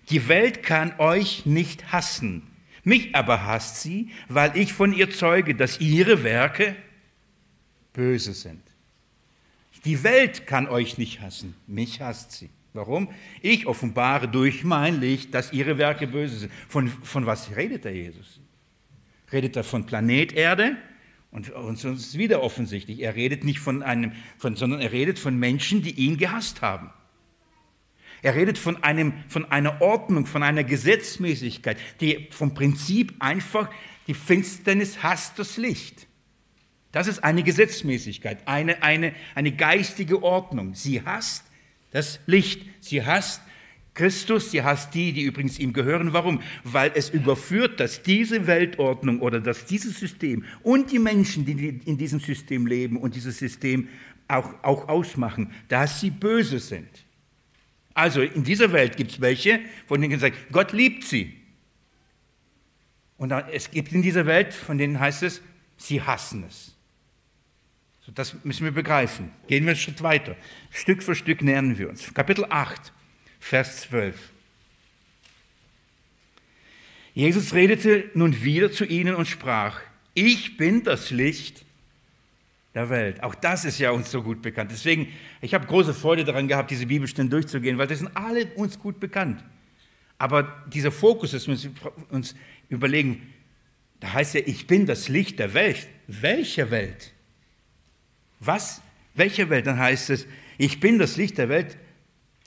[0.09, 2.43] die Welt kann euch nicht hassen,
[2.84, 6.76] mich aber hasst sie, weil ich von ihr zeuge, dass ihre Werke
[7.93, 8.61] böse sind.
[9.86, 12.49] Die Welt kann euch nicht hassen, mich hasst sie.
[12.73, 13.09] Warum?
[13.41, 16.51] Ich offenbare durch mein Licht, dass ihre Werke böse sind.
[16.67, 18.39] Von, von was redet der Jesus?
[19.31, 20.77] Redet er von Planet Erde?
[21.29, 25.38] Und uns ist wieder offensichtlich, er redet nicht von einem, von, sondern er redet von
[25.38, 26.91] Menschen, die ihn gehasst haben.
[28.21, 33.69] Er redet von, einem, von einer Ordnung, von einer Gesetzmäßigkeit, die vom Prinzip einfach
[34.07, 36.07] die Finsternis hasst das Licht.
[36.93, 40.75] Das ist eine Gesetzmäßigkeit, eine, eine, eine geistige Ordnung.
[40.75, 41.43] Sie hasst
[41.91, 43.41] das Licht, sie hasst
[43.95, 46.13] Christus, sie hasst die, die übrigens ihm gehören.
[46.13, 46.41] Warum?
[46.63, 51.97] Weil es überführt, dass diese Weltordnung oder dass dieses System und die Menschen, die in
[51.97, 53.89] diesem System leben und dieses System
[54.27, 56.89] auch, auch ausmachen, dass sie böse sind.
[57.95, 61.33] Also in dieser Welt gibt es welche, von denen gesagt, Gott liebt sie.
[63.17, 65.41] Und es gibt in dieser Welt, von denen heißt es,
[65.77, 66.72] sie hassen es.
[68.05, 69.31] So, das müssen wir begreifen.
[69.47, 70.35] Gehen wir einen Schritt weiter.
[70.71, 72.13] Stück für Stück nähern wir uns.
[72.13, 72.91] Kapitel 8,
[73.39, 74.31] Vers 12.
[77.13, 79.79] Jesus redete nun wieder zu ihnen und sprach,
[80.15, 81.63] ich bin das Licht
[82.73, 83.23] der Welt.
[83.23, 84.71] Auch das ist ja uns so gut bekannt.
[84.71, 85.07] Deswegen,
[85.41, 88.99] ich habe große Freude daran gehabt, diese Bibelstellen durchzugehen, weil das sind alle uns gut
[88.99, 89.43] bekannt.
[90.17, 91.57] Aber dieser Fokus, dass wir
[92.09, 92.35] uns
[92.69, 93.33] überlegen,
[93.99, 95.87] da heißt ja, ich bin das Licht der Welt.
[96.07, 97.12] Welche Welt?
[98.45, 98.81] Was?
[99.15, 99.67] Welche Welt?
[99.67, 100.27] Dann heißt es,
[100.57, 101.77] ich bin das Licht der Welt.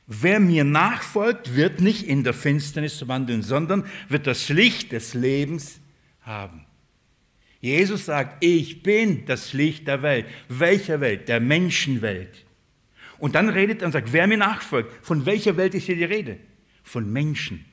[0.07, 5.81] Wer mir nachfolgt, wird nicht in der Finsternis wandeln, sondern wird das Licht des Lebens
[6.21, 6.65] haben.
[7.61, 10.27] Jesus sagt, ich bin das Licht der Welt.
[10.49, 11.29] Welcher Welt?
[11.29, 12.45] Der Menschenwelt.
[13.19, 16.05] Und dann redet er und sagt, wer mir nachfolgt, von welcher Welt ist hier die
[16.05, 16.39] Rede?
[16.85, 17.65] Von Menschen.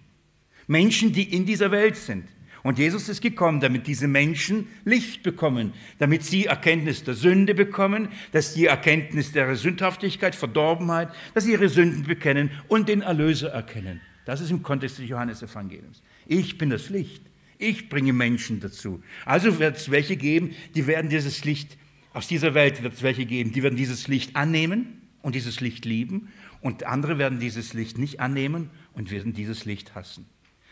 [0.66, 2.28] Menschen, die in dieser Welt sind.
[2.64, 8.08] Und Jesus ist gekommen, damit diese Menschen Licht bekommen, damit sie Erkenntnis der Sünde bekommen,
[8.32, 14.00] dass sie Erkenntnis der Sündhaftigkeit, Verdorbenheit, dass sie ihre Sünden bekennen und den Erlöser erkennen.
[14.26, 16.02] Das ist im Kontext des Johannesevangeliums.
[16.26, 17.24] Ich bin das Licht.
[17.58, 19.04] Ich bringe Menschen dazu.
[19.26, 21.78] Also wird es welche geben, die werden dieses Licht,
[22.14, 25.84] aus dieser Welt wird es welche geben, die werden dieses Licht annehmen und dieses Licht
[25.84, 26.30] lieben
[26.62, 30.26] und andere werden dieses Licht nicht annehmen und werden dieses Licht hassen.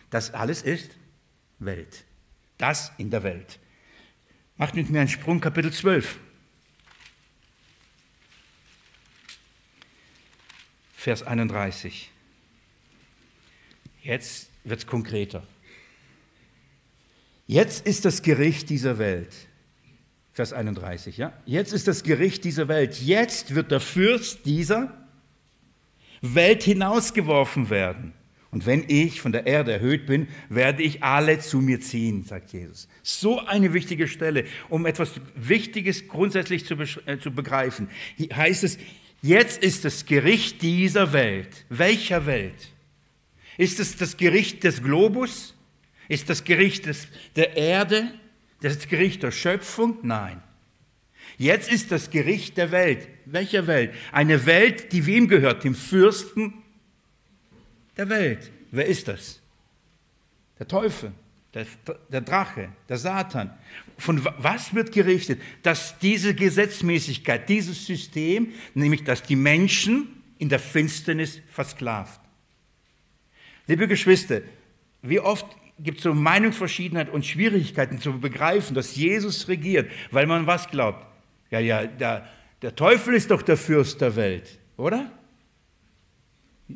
[0.10, 0.92] Das alles ist
[1.62, 2.04] Welt.
[2.58, 3.60] Das in der Welt.
[4.58, 6.20] Macht mit mir einen Sprung, Kapitel 12.
[10.94, 12.12] Vers 31.
[14.04, 15.44] Jetzt wird es konkreter.
[17.48, 19.34] Jetzt ist das Gericht dieser Welt.
[20.34, 21.34] Vers 31, ja?
[21.46, 23.02] Jetzt ist das Gericht dieser Welt.
[23.02, 24.96] Jetzt wird der Fürst dieser
[26.22, 28.14] Welt hinausgeworfen werden.
[28.52, 32.52] Und wenn ich von der Erde erhöht bin, werde ich alle zu mir ziehen, sagt
[32.52, 32.90] Jesus.
[33.02, 36.76] So eine wichtige Stelle, um etwas Wichtiges grundsätzlich zu,
[37.06, 37.88] äh, zu begreifen.
[38.18, 38.78] Hier heißt es,
[39.22, 41.66] jetzt ist das Gericht dieser Welt.
[41.70, 42.74] Welcher Welt?
[43.58, 45.56] Ist es das Gericht des Globus?
[46.10, 48.12] Ist das Gericht des, der Erde?
[48.62, 49.98] Das Gericht der Schöpfung?
[50.04, 50.44] Nein.
[51.38, 53.08] Jetzt ist das Gericht der Welt.
[53.26, 53.94] Welcher Welt?
[54.12, 55.64] Eine Welt, die wem gehört?
[55.64, 56.61] Dem Fürsten
[58.02, 58.52] der Welt.
[58.72, 59.40] Wer ist das?
[60.58, 61.12] Der Teufel,
[61.54, 61.66] der,
[62.10, 63.52] der Drache, der Satan.
[63.98, 65.40] Von was wird gerichtet?
[65.62, 72.20] Dass diese Gesetzmäßigkeit, dieses System, nämlich dass die Menschen in der Finsternis versklavt.
[73.68, 74.42] Liebe Geschwister,
[75.04, 75.46] wie oft
[75.80, 81.06] gibt es so Meinungsverschiedenheit und Schwierigkeiten zu begreifen, dass Jesus regiert, weil man was glaubt?
[81.52, 82.28] Ja, ja, der,
[82.62, 85.12] der Teufel ist doch der Fürst der Welt, oder?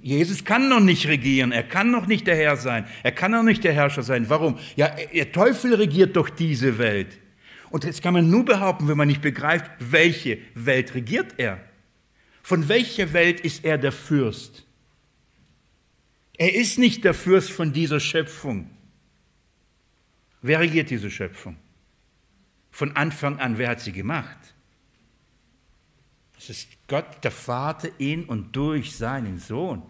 [0.01, 3.43] Jesus kann noch nicht regieren, er kann noch nicht der Herr sein, er kann noch
[3.43, 4.29] nicht der Herrscher sein.
[4.29, 4.57] Warum?
[4.75, 7.19] Ja, der Teufel regiert doch diese Welt.
[7.69, 11.59] Und jetzt kann man nur behaupten, wenn man nicht begreift, welche Welt regiert er.
[12.41, 14.65] Von welcher Welt ist er der Fürst?
[16.37, 18.69] Er ist nicht der Fürst von dieser Schöpfung.
[20.41, 21.57] Wer regiert diese Schöpfung?
[22.71, 24.37] Von Anfang an, wer hat sie gemacht?
[26.37, 29.81] Es ist Gott, der Vater in und durch seinen Sohn.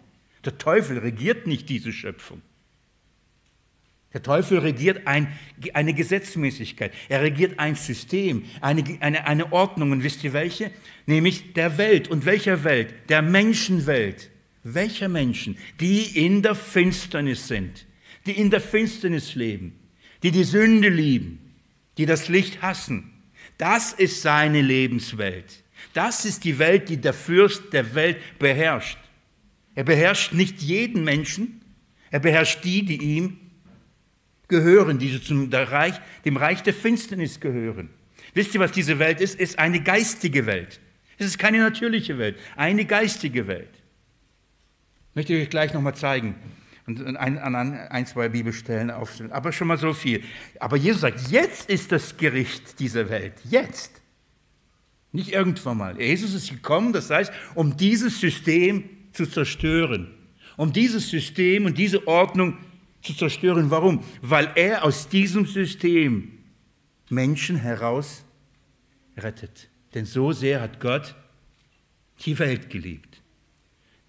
[0.46, 2.42] Der Teufel regiert nicht diese Schöpfung.
[4.14, 5.28] Der Teufel regiert ein,
[5.74, 9.92] eine Gesetzmäßigkeit, er regiert ein System, eine, eine, eine Ordnung.
[9.92, 10.72] Und wisst ihr welche?
[11.06, 12.08] Nämlich der Welt.
[12.08, 12.94] Und welcher Welt?
[13.10, 14.30] Der Menschenwelt.
[14.64, 15.58] Welcher Menschen?
[15.82, 17.86] Die in der Finsternis sind,
[18.26, 19.78] die in der Finsternis leben,
[20.24, 21.54] die die Sünde lieben,
[21.98, 23.12] die das Licht hassen.
[23.58, 25.65] Das ist seine Lebenswelt.
[25.94, 28.98] Das ist die Welt, die der Fürst der Welt beherrscht.
[29.76, 31.62] Er beherrscht nicht jeden Menschen,
[32.12, 33.38] er beherrscht die, die ihm
[34.48, 37.90] gehören, die zum Reich, dem Reich der Finsternis gehören.
[38.34, 39.36] Wisst ihr, was diese Welt ist?
[39.36, 40.80] Es ist eine geistige Welt.
[41.18, 43.70] Es ist keine natürliche Welt, eine geistige Welt.
[45.14, 46.36] Möchte ich euch gleich nochmal zeigen
[46.88, 49.32] und an ein, ein, zwei Bibelstellen aufstellen.
[49.32, 50.24] Aber schon mal so viel.
[50.60, 53.34] Aber Jesus sagt, jetzt ist das Gericht dieser Welt.
[53.44, 54.02] Jetzt.
[55.16, 56.02] Nicht irgendwann mal.
[56.02, 60.12] Jesus ist gekommen, das heißt, um dieses System zu zerstören.
[60.58, 62.58] Um dieses System und diese Ordnung
[63.02, 63.72] zu zerstören.
[63.72, 64.04] Warum?
[64.22, 66.40] Weil er aus diesem System
[67.10, 68.26] Menschen heraus
[69.16, 69.70] rettet.
[69.94, 71.16] Denn so sehr hat Gott
[72.26, 73.22] die Welt geliebt.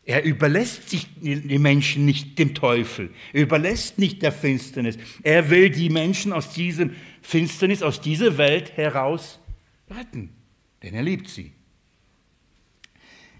[0.04, 3.10] Er überlässt sich die Menschen nicht dem Teufel.
[3.32, 4.98] Er überlässt nicht der Finsternis.
[5.22, 9.40] Er will die Menschen aus diesem Finsternis, aus dieser Welt heraus
[9.90, 10.30] retten.
[10.86, 11.52] Denn er liebt sie.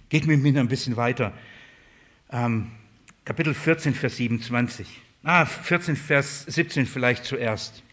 [0.08, 1.32] Geht mit mir ein bisschen weiter.
[2.28, 2.72] Ähm,
[3.24, 4.88] Kapitel 14, Vers 27.
[5.22, 7.84] Ah, 14, Vers 17 vielleicht zuerst.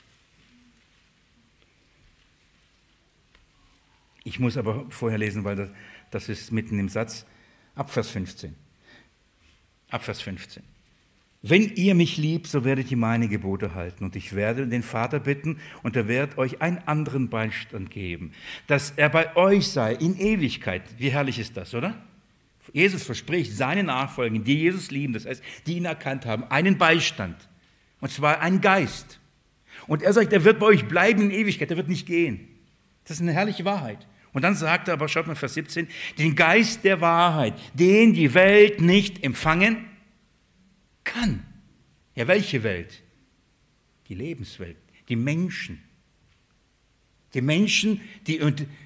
[4.23, 5.69] Ich muss aber vorher lesen, weil das,
[6.09, 7.23] das ist mitten im Satz.
[7.75, 8.55] Ab Vers 15.
[9.91, 10.63] Ab Vers 15.
[11.45, 14.05] Wenn ihr mich liebt, so werdet ihr meine Gebote halten.
[14.05, 18.31] Und ich werde den Vater bitten, und er wird euch einen anderen Beistand geben,
[18.67, 20.83] dass er bei euch sei in Ewigkeit.
[20.97, 22.01] Wie herrlich ist das, oder?
[22.71, 27.35] Jesus verspricht seine Nachfolger, die Jesus lieben, das heißt, die ihn erkannt haben, einen Beistand.
[27.99, 29.19] Und zwar einen Geist.
[29.85, 32.47] Und er sagt, er wird bei euch bleiben in Ewigkeit, er wird nicht gehen.
[33.03, 34.07] Das ist eine herrliche Wahrheit.
[34.31, 38.33] Und dann sagt er aber, schaut mal Vers 17, den Geist der Wahrheit, den die
[38.33, 39.89] Welt nicht empfangen
[41.03, 41.45] kann.
[42.15, 43.01] Ja, welche Welt?
[44.07, 44.77] Die Lebenswelt,
[45.09, 45.81] die Menschen.
[47.33, 48.39] Die Menschen, die,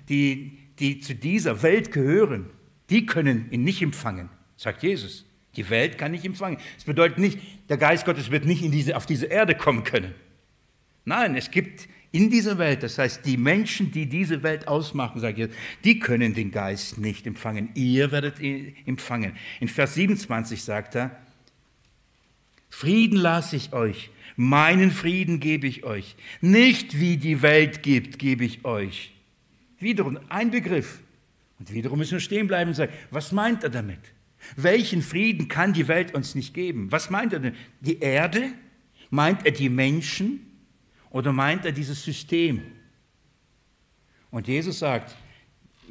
[0.07, 2.49] die, die zu dieser Welt gehören.
[2.89, 5.25] Die können ihn nicht empfangen, sagt Jesus.
[5.55, 6.57] Die Welt kann nicht empfangen.
[6.75, 10.13] Das bedeutet nicht, der Geist Gottes wird nicht diese, auf diese Erde kommen können.
[11.03, 15.37] Nein, es gibt in dieser Welt, das heißt, die Menschen, die diese Welt ausmachen, sagt
[15.37, 17.69] Jesus, die können den Geist nicht empfangen.
[17.73, 19.33] Ihr werdet ihn empfangen.
[19.59, 21.17] In Vers 27 sagt er,
[22.69, 26.15] Frieden lasse ich euch, meinen Frieden gebe ich euch.
[26.41, 29.13] Nicht wie die Welt gibt, gebe ich euch.
[29.79, 30.99] Wiederum ein Begriff.
[31.59, 33.99] Und wiederum müssen wir stehen bleiben und sagen, was meint er damit?
[34.55, 36.91] Welchen Frieden kann die Welt uns nicht geben?
[36.91, 37.55] Was meint er denn?
[37.81, 38.51] Die Erde?
[39.09, 40.45] Meint er die Menschen?
[41.09, 42.61] Oder meint er dieses System?
[44.29, 45.15] Und Jesus sagt,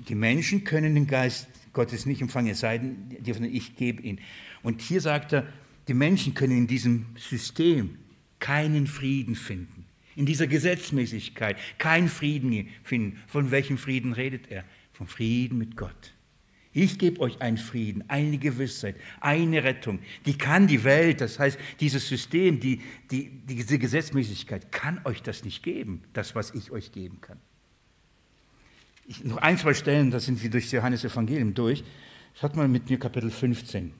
[0.08, 4.20] die Menschen können den Geist Gottes nicht empfangen, es sei denn, ich gebe ihn.
[4.62, 5.46] Und hier sagt er,
[5.88, 7.98] die Menschen können in diesem System
[8.38, 9.84] keinen Frieden finden.
[10.14, 13.18] In dieser Gesetzmäßigkeit keinen Frieden finden.
[13.26, 14.64] Von welchem Frieden redet er?
[14.96, 16.12] vom Frieden mit Gott.
[16.72, 19.98] Ich gebe euch einen Frieden, eine Gewissheit, eine Rettung.
[20.26, 25.44] Die kann die Welt, das heißt, dieses System, die, die, diese Gesetzmäßigkeit kann euch das
[25.44, 27.38] nicht geben, das, was ich euch geben kann.
[29.06, 31.84] Ich, noch ein, zwei Stellen, da sind wir durch das Johannes Evangelium durch.
[32.34, 33.92] Schaut mal mit mir Kapitel 15.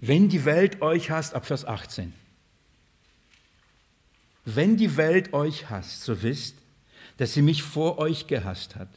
[0.00, 2.12] Wenn die Welt euch hasst, ab Vers 18.
[4.44, 6.56] Wenn die Welt euch hasst, so wisst,
[7.18, 8.88] dass sie mich vor euch gehasst hat.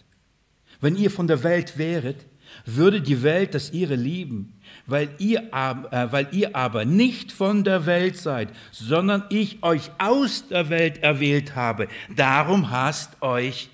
[0.80, 2.26] Wenn ihr von der Welt wäret,
[2.66, 7.86] würde die Welt das ihre lieben, weil ihr, äh, weil ihr aber nicht von der
[7.86, 11.88] Welt seid, sondern ich euch aus der Welt erwählt habe.
[12.16, 13.70] Darum hasst euch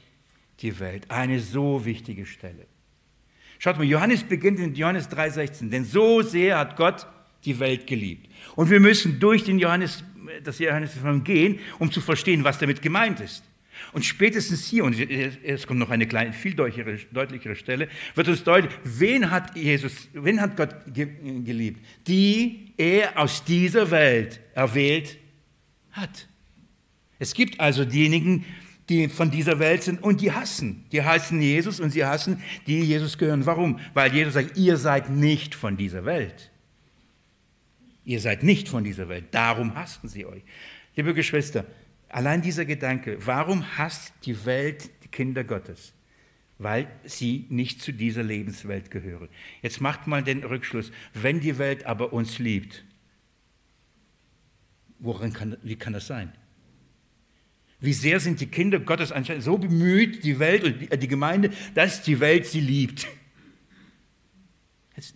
[0.62, 1.06] die Welt.
[1.10, 2.66] Eine so wichtige Stelle.
[3.60, 5.70] Schaut mal, Johannes beginnt in Johannes 3,16.
[5.70, 7.06] Denn so sehr hat Gott
[7.46, 8.30] die Welt geliebt.
[8.56, 10.04] Und wir müssen durch den Johannes,
[10.44, 13.44] das Johannesevangelium gehen, um zu verstehen, was damit gemeint ist.
[13.94, 18.44] Und spätestens hier, und es kommt noch eine kleine, viel deutlichere, deutlichere Stelle, wird uns
[18.44, 21.84] deutlich, wen hat Jesus, wen hat Gott geliebt?
[22.08, 25.18] Die er aus dieser Welt erwählt
[25.92, 26.28] hat.
[27.20, 28.46] Es gibt also diejenigen,
[28.90, 30.86] die von dieser Welt sind und die hassen.
[30.92, 33.46] Die heißen Jesus und sie hassen, die Jesus gehören.
[33.46, 33.80] Warum?
[33.94, 36.52] Weil Jesus sagt, ihr seid nicht von dieser Welt.
[38.10, 39.26] Ihr seid nicht von dieser Welt.
[39.30, 40.42] Darum hassen sie euch.
[40.96, 41.68] Liebe Geschwister,
[42.08, 45.94] allein dieser Gedanke, warum hasst die Welt die Kinder Gottes?
[46.58, 49.30] Weil sie nicht zu dieser Lebenswelt gehören.
[49.62, 50.92] Jetzt macht mal den Rückschluss.
[51.14, 52.84] Wenn die Welt aber uns liebt,
[54.98, 56.34] woran kann, wie kann das sein?
[57.80, 62.02] Wie sehr sind die Kinder Gottes anscheinend so bemüht, die Welt und die Gemeinde, dass
[62.02, 63.06] die Welt sie liebt.
[64.96, 65.14] Es,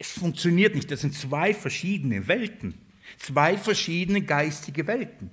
[0.00, 0.90] es funktioniert nicht.
[0.90, 2.74] Das sind zwei verschiedene Welten.
[3.18, 5.30] Zwei verschiedene geistige Welten.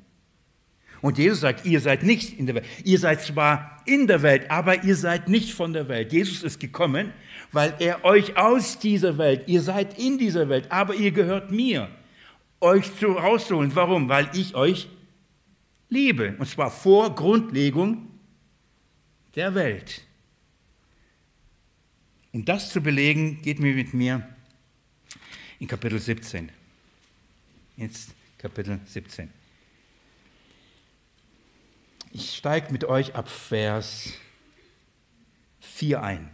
[1.02, 2.66] Und Jesus sagt, ihr seid nicht in der Welt.
[2.84, 6.12] Ihr seid zwar in der Welt, aber ihr seid nicht von der Welt.
[6.12, 7.14] Jesus ist gekommen,
[7.54, 11.90] weil er euch aus dieser Welt, ihr seid in dieser Welt, aber ihr gehört mir,
[12.60, 13.74] euch zu rausholen.
[13.74, 14.10] Warum?
[14.10, 14.90] Weil ich euch
[15.88, 18.08] Liebe, und zwar vor Grundlegung
[19.36, 20.04] der Welt.
[22.34, 24.28] Um das zu belegen, geht mir mit mir
[25.60, 26.50] in Kapitel 17.
[27.76, 29.30] Jetzt Kapitel 17.
[32.12, 34.14] Ich steige mit euch ab Vers
[35.60, 36.30] 4 ein.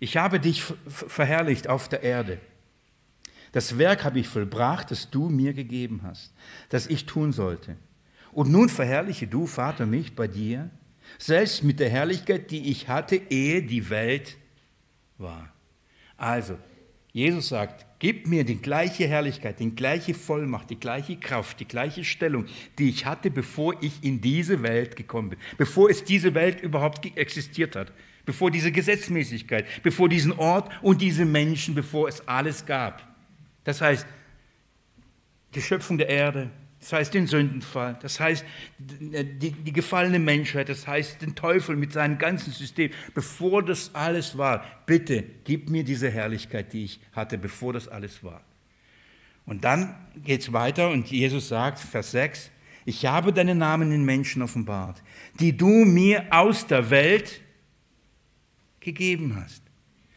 [0.00, 2.40] Ich habe dich verherrlicht auf der Erde
[3.52, 6.32] das Werk habe ich vollbracht, das du mir gegeben hast,
[6.70, 7.76] das ich tun sollte.
[8.32, 10.70] Und nun verherrliche du, Vater, mich bei dir,
[11.18, 14.38] selbst mit der Herrlichkeit, die ich hatte, ehe die Welt
[15.18, 15.52] war.
[16.16, 16.56] Also,
[17.12, 22.04] Jesus sagt, gib mir die gleiche Herrlichkeit, die gleiche Vollmacht, die gleiche Kraft, die gleiche
[22.04, 22.46] Stellung,
[22.78, 27.04] die ich hatte, bevor ich in diese Welt gekommen bin, bevor es diese Welt überhaupt
[27.16, 27.92] existiert hat,
[28.24, 33.06] bevor diese Gesetzmäßigkeit, bevor diesen Ort und diese Menschen, bevor es alles gab.
[33.64, 34.06] Das heißt,
[35.54, 36.50] die Schöpfung der Erde,
[36.82, 38.44] das heißt den Sündenfall, das heißt
[38.76, 42.90] die, die, gefallene Menschheit, das heißt den Teufel mit seinem ganzen System.
[43.14, 48.24] Bevor das alles war, bitte gib mir diese Herrlichkeit, die ich hatte, bevor das alles
[48.24, 48.42] war.
[49.46, 52.50] Und dann geht es weiter und Jesus sagt, Vers 6,
[52.84, 55.04] ich habe deinen Namen den Menschen offenbart,
[55.38, 57.42] die du mir aus der Welt
[58.80, 59.62] gegeben hast.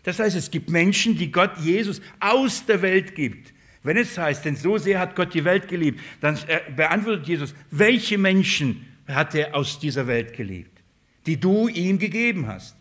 [0.02, 3.54] Das heißt, es gibt Menschen, die Gott Jesus aus der Welt gibt.
[3.86, 6.40] Wenn es heißt, denn so sehr hat Gott die Welt geliebt, dann
[6.76, 10.82] beantwortet Jesus, welche Menschen hat er aus dieser Welt geliebt,
[11.28, 12.76] die du ihm gegeben hast.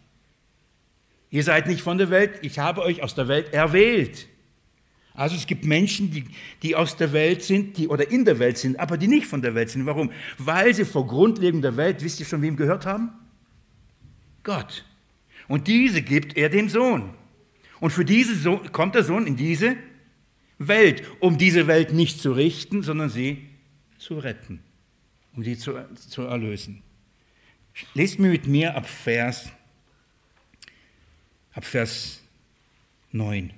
[1.31, 4.29] Ihr seid nicht von der Welt, ich habe euch aus der Welt erwählt.
[5.13, 6.25] Also es gibt Menschen, die,
[6.63, 9.43] die aus der Welt sind, die oder in der Welt sind, aber die nicht von
[9.43, 9.85] der Welt sind.
[9.85, 10.11] Warum?
[10.39, 13.11] Weil sie vor Grundlegung der Welt, wisst ihr schon, wem gehört haben?
[14.43, 14.87] Gott.
[15.49, 17.11] Und diese gibt er dem Sohn.
[17.79, 19.77] Und für diese Sohn, kommt der Sohn in diese
[20.69, 23.49] Welt, um diese Welt nicht zu richten, sondern sie
[23.99, 24.61] zu retten,
[25.35, 26.83] um sie zu, zu erlösen.
[27.95, 29.51] Lest mir mit mir ab Vers,
[31.53, 32.21] ab Vers
[33.13, 33.53] 9.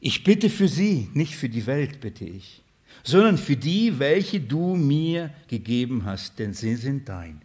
[0.00, 2.62] Ich bitte für sie, nicht für die Welt bitte ich,
[3.02, 7.42] sondern für die, welche du mir gegeben hast, denn sie sind dein.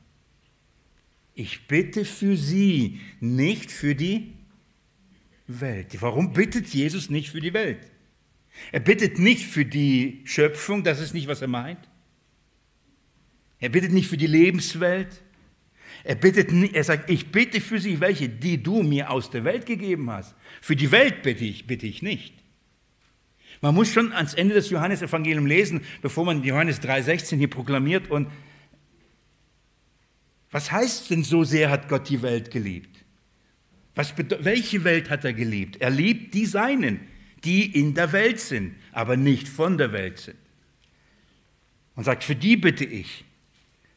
[1.34, 4.34] Ich bitte für sie, nicht für die
[5.48, 5.96] Welt.
[6.02, 7.80] Warum bittet Jesus nicht für die Welt?
[8.72, 11.80] Er bittet nicht für die Schöpfung, das ist nicht, was er meint.
[13.60, 15.22] Er bittet nicht für die Lebenswelt.
[16.04, 19.66] Er, bittet, er sagt, ich bitte für sie, welche, die du mir aus der Welt
[19.66, 20.36] gegeben hast.
[20.62, 22.34] Für die Welt bitte ich, bitte ich nicht.
[23.62, 28.28] Man muss schon ans Ende des Johannesevangeliums lesen, bevor man Johannes 3,16 hier proklamiert und
[30.52, 32.95] was heißt denn, so sehr hat Gott die Welt geliebt?
[33.96, 35.78] Was, welche Welt hat er geliebt?
[35.82, 37.00] Er liebt die Seinen,
[37.44, 40.38] die in der Welt sind, aber nicht von der Welt sind.
[41.96, 43.24] Und sagt, für die bitte ich.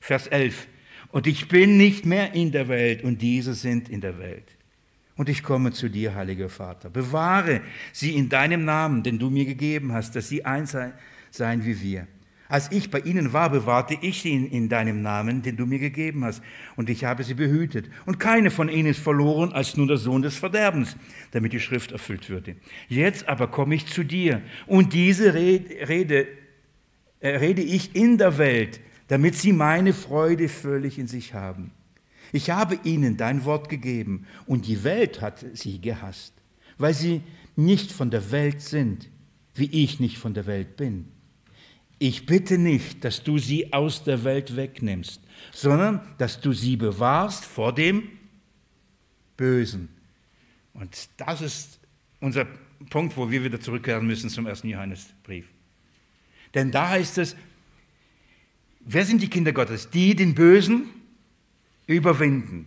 [0.00, 0.68] Vers 11.
[1.10, 4.44] Und ich bin nicht mehr in der Welt und diese sind in der Welt.
[5.16, 6.90] Und ich komme zu dir, heiliger Vater.
[6.90, 7.60] Bewahre
[7.92, 10.76] sie in deinem Namen, den du mir gegeben hast, dass sie eins
[11.30, 12.06] seien wie wir.
[12.48, 16.24] Als ich bei ihnen war, bewahrte ich sie in deinem Namen, den du mir gegeben
[16.24, 16.42] hast,
[16.76, 17.90] und ich habe sie behütet.
[18.06, 20.96] Und keine von ihnen ist verloren als nur der Sohn des Verderbens,
[21.32, 22.56] damit die Schrift erfüllt würde.
[22.88, 26.26] Jetzt aber komme ich zu dir, und diese Rede,
[27.20, 31.72] äh, rede ich in der Welt, damit sie meine Freude völlig in sich haben.
[32.32, 36.32] Ich habe ihnen dein Wort gegeben, und die Welt hat sie gehasst,
[36.78, 37.20] weil sie
[37.56, 39.10] nicht von der Welt sind,
[39.54, 41.08] wie ich nicht von der Welt bin.
[41.98, 45.20] Ich bitte nicht, dass du sie aus der Welt wegnimmst,
[45.52, 48.08] sondern dass du sie bewahrst vor dem
[49.36, 49.88] Bösen.
[50.74, 51.80] Und das ist
[52.20, 52.46] unser
[52.90, 55.46] Punkt, wo wir wieder zurückkehren müssen zum ersten Johannesbrief.
[56.54, 57.36] Denn da heißt es,
[58.80, 59.90] wer sind die Kinder Gottes?
[59.90, 60.88] Die den Bösen
[61.86, 62.66] überwinden.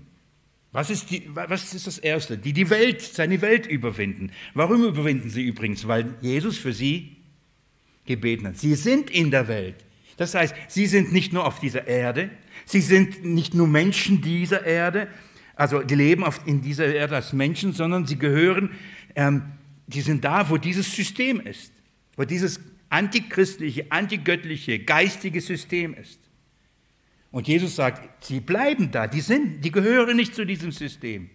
[0.74, 2.38] Was ist, die, was ist das Erste?
[2.38, 4.32] Die die Welt, seine Welt überwinden.
[4.54, 5.88] Warum überwinden sie übrigens?
[5.88, 7.18] Weil Jesus für sie
[8.06, 8.54] gebeten.
[8.54, 9.76] Sie sind in der Welt.
[10.18, 12.30] Das heißt, sie sind nicht nur auf dieser Erde,
[12.66, 15.08] sie sind nicht nur Menschen dieser Erde,
[15.56, 18.72] also die leben in dieser Erde als Menschen, sondern sie gehören,
[19.16, 19.44] ähm,
[19.88, 21.72] die sind da, wo dieses System ist,
[22.16, 26.20] wo dieses antichristliche, antigöttliche, geistige System ist.
[27.32, 31.30] Und Jesus sagt, sie bleiben da, die, sind, die gehören nicht zu diesem System,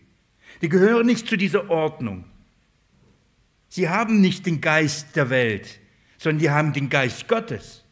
[0.61, 2.25] die gehören nicht zu dieser Ordnung.
[3.69, 5.81] Sie haben nicht den Geist der Welt,
[6.19, 7.83] sondern die haben den Geist Gottes.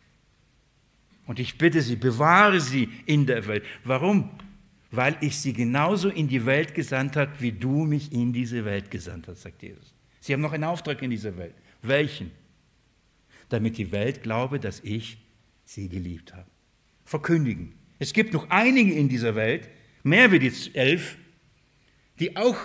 [1.27, 3.65] Und ich bitte Sie, bewahre sie in der Welt.
[3.85, 4.31] Warum?
[4.91, 8.91] Weil ich sie genauso in die Welt gesandt habe, wie du mich in diese Welt
[8.91, 9.95] gesandt hast, sagt Jesus.
[10.21, 11.55] Sie haben noch einen Auftrag in dieser Welt.
[11.83, 12.31] Welchen?
[13.49, 15.19] Damit die Welt glaube, dass ich
[15.65, 16.47] sie geliebt habe.
[17.05, 17.75] Verkündigen.
[17.99, 19.69] Es gibt noch einige in dieser Welt,
[20.03, 21.17] mehr wie die elf,
[22.19, 22.57] die auch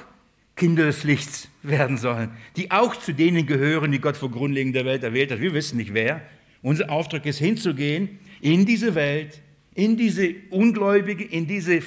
[0.55, 4.85] Kinder des Lichts werden sollen, die auch zu denen gehören, die Gott vor Grundlegung der
[4.85, 5.41] Welt erwählt hat.
[5.41, 6.21] Wir wissen nicht wer.
[6.61, 9.41] Unser Auftrag ist hinzugehen in diese Welt,
[9.73, 11.81] in diese ungläubige, in diese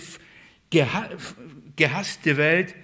[1.77, 2.75] gehasste Welt,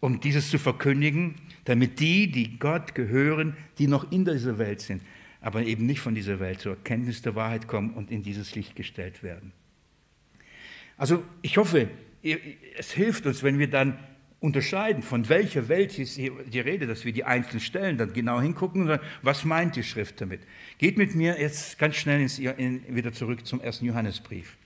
[0.00, 1.34] um dieses zu verkündigen,
[1.64, 5.02] damit die, die Gott gehören, die noch in dieser Welt sind,
[5.40, 8.76] aber eben nicht von dieser Welt zur Erkenntnis der Wahrheit kommen und in dieses Licht
[8.76, 9.52] gestellt werden.
[10.96, 11.88] Also ich hoffe,
[12.22, 13.98] es hilft uns, wenn wir dann
[14.40, 18.82] unterscheiden, von welcher Welt ist die Rede, dass wir die einzelnen Stellen dann genau hingucken
[18.82, 20.40] und sagen, was meint die Schrift damit.
[20.78, 24.56] Geht mit mir jetzt ganz schnell ins, in, wieder zurück zum ersten Johannesbrief.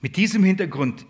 [0.00, 1.04] Mit diesem Hintergrund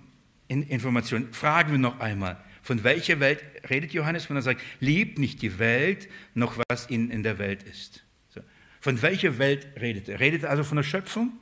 [0.49, 5.19] in Information fragen wir noch einmal, von welcher Welt redet Johannes, wenn er sagt, liebt
[5.19, 8.05] nicht die Welt, noch was in, in der Welt ist.
[8.31, 8.41] So.
[8.81, 10.21] Von welcher Welt redet er?
[10.21, 11.33] Redet er also von der Schöpfung?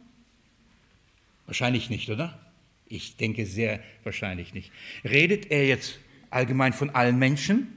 [1.49, 2.38] Wahrscheinlich nicht, oder?
[2.84, 4.70] Ich denke sehr wahrscheinlich nicht.
[5.03, 7.68] Redet er jetzt allgemein von allen Menschen?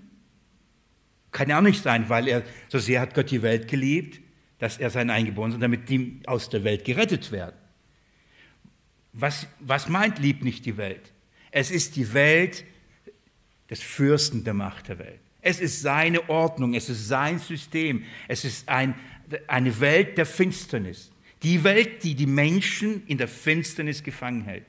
[1.32, 4.20] Kann ja auch nicht sein, weil er so sehr hat Gott die Welt geliebt,
[4.60, 7.56] dass er seinen Eingeborenen, damit die aus der Welt gerettet werden.
[9.14, 11.14] Was, was meint liebt nicht die Welt?
[11.50, 12.66] Es ist die Welt
[13.70, 15.22] des Fürsten der Macht der Welt.
[15.40, 18.96] Es ist seine Ordnung, es ist sein System, es ist ein,
[19.48, 21.11] eine Welt der Finsternis.
[21.44, 24.66] Die Welt, die die Menschen in der Finsternis gefangen hält.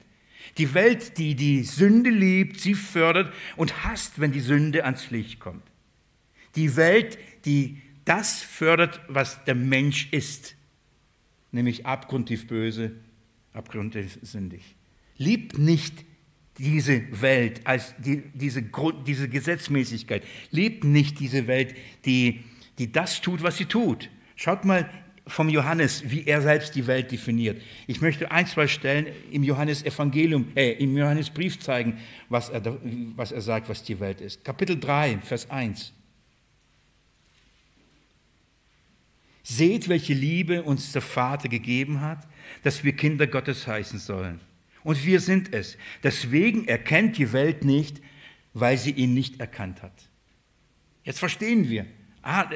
[0.59, 5.39] Die Welt, die die Sünde liebt, sie fördert und hasst, wenn die Sünde ans Licht
[5.39, 5.63] kommt.
[6.57, 10.57] Die Welt, die das fördert, was der Mensch ist,
[11.53, 12.93] nämlich abgrundtief böse,
[13.53, 14.75] abgrundtief sündig.
[15.17, 16.05] Liebt nicht
[16.59, 20.25] diese Welt als die, diese, Grund, diese Gesetzmäßigkeit.
[20.51, 22.45] Liebt nicht diese Welt, die,
[22.79, 24.11] die das tut, was sie tut.
[24.37, 24.91] Schaut mal
[25.27, 27.63] vom Johannes, wie er selbst die Welt definiert.
[27.87, 31.99] Ich möchte ein, zwei Stellen im Johannes Evangelium, äh, im Johannesbrief zeigen,
[32.29, 32.79] was er,
[33.17, 34.45] was er sagt, was die Welt ist.
[34.45, 35.93] Kapitel 3, Vers 1.
[39.45, 42.27] Seht, welche Liebe uns der Vater gegeben hat,
[42.63, 44.41] dass wir Kinder Gottes heißen sollen.
[44.85, 45.77] Und wir sind es.
[46.03, 48.01] Deswegen erkennt die Welt nicht,
[48.55, 49.93] weil sie ihn nicht erkannt hat.
[51.05, 51.87] Jetzt verstehen wir.
[52.23, 52.49] Ah,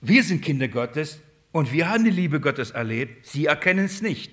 [0.00, 1.20] wir sind Kinder Gottes,
[1.52, 4.32] und wir haben die Liebe Gottes erlebt, sie erkennen es nicht.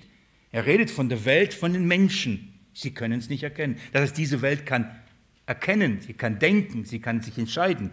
[0.52, 2.54] Er redet von der Welt, von den Menschen.
[2.72, 3.76] Sie können es nicht erkennen.
[3.92, 4.90] Das heißt, diese Welt kann
[5.46, 7.90] erkennen, sie kann denken, sie kann sich entscheiden.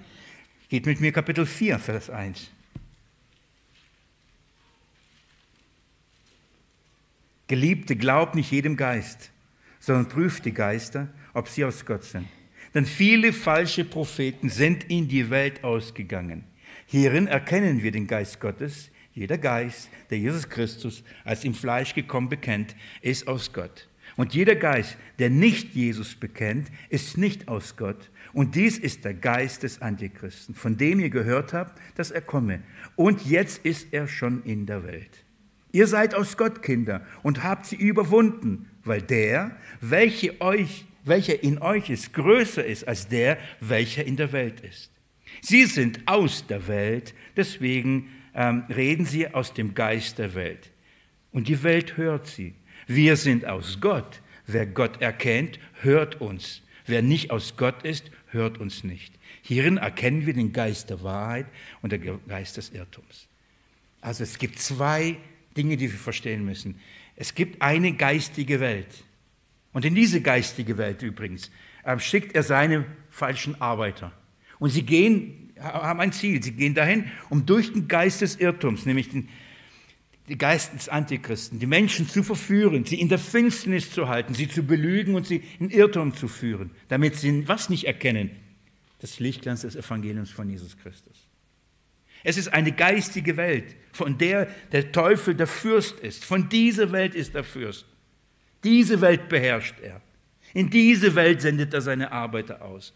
[0.69, 2.49] Geht mit mir Kapitel 4, Vers 1.
[7.47, 9.31] Geliebte, glaubt nicht jedem Geist,
[9.79, 12.27] sondern prüft die Geister, ob sie aus Gott sind.
[12.73, 16.43] Denn viele falsche Propheten sind in die Welt ausgegangen.
[16.87, 18.89] Hierin erkennen wir den Geist Gottes.
[19.15, 23.87] Jeder Geist, der Jesus Christus als im Fleisch gekommen bekennt, ist aus Gott.
[24.17, 28.11] Und jeder Geist, der nicht Jesus bekennt, ist nicht aus Gott.
[28.33, 32.61] Und dies ist der Geist des Antichristen, von dem ihr gehört habt, dass er komme.
[32.97, 35.23] Und jetzt ist er schon in der Welt.
[35.71, 41.59] Ihr seid aus Gott Kinder und habt sie überwunden, weil der, welche euch, welcher in
[41.59, 44.91] euch ist, größer ist als der, welcher in der Welt ist.
[45.41, 50.71] Sie sind aus der Welt, deswegen ähm, reden sie aus dem Geist der Welt.
[51.31, 52.53] Und die Welt hört sie.
[52.87, 54.21] Wir sind aus Gott.
[54.47, 56.61] wer Gott erkennt, hört uns.
[56.85, 59.15] Wer nicht aus Gott ist, hört uns nicht.
[59.41, 61.47] Hierin erkennen wir den Geist der Wahrheit
[61.81, 63.27] und den Geist des Irrtums.
[64.01, 65.17] Also es gibt zwei
[65.57, 66.79] Dinge, die wir verstehen müssen.
[67.15, 69.03] Es gibt eine geistige Welt.
[69.73, 71.49] Und in diese geistige Welt übrigens
[71.83, 74.11] äh, schickt er seine falschen Arbeiter.
[74.59, 76.41] Und sie gehen, haben ein Ziel.
[76.43, 79.29] Sie gehen dahin, um durch den Geist des Irrtums, nämlich den,
[80.37, 84.63] Geist des Antichristen, die Menschen zu verführen, sie in der Finsternis zu halten, sie zu
[84.63, 88.31] belügen und sie in Irrtum zu führen, damit sie was nicht erkennen?
[88.99, 91.27] Das Lichtglanz des Evangeliums von Jesus Christus.
[92.23, 96.25] Es ist eine geistige Welt, von der der Teufel der Fürst ist.
[96.25, 97.85] Von dieser Welt ist er Fürst.
[98.63, 100.01] Diese Welt beherrscht er.
[100.55, 102.93] In diese Welt sendet er seine Arbeiter aus.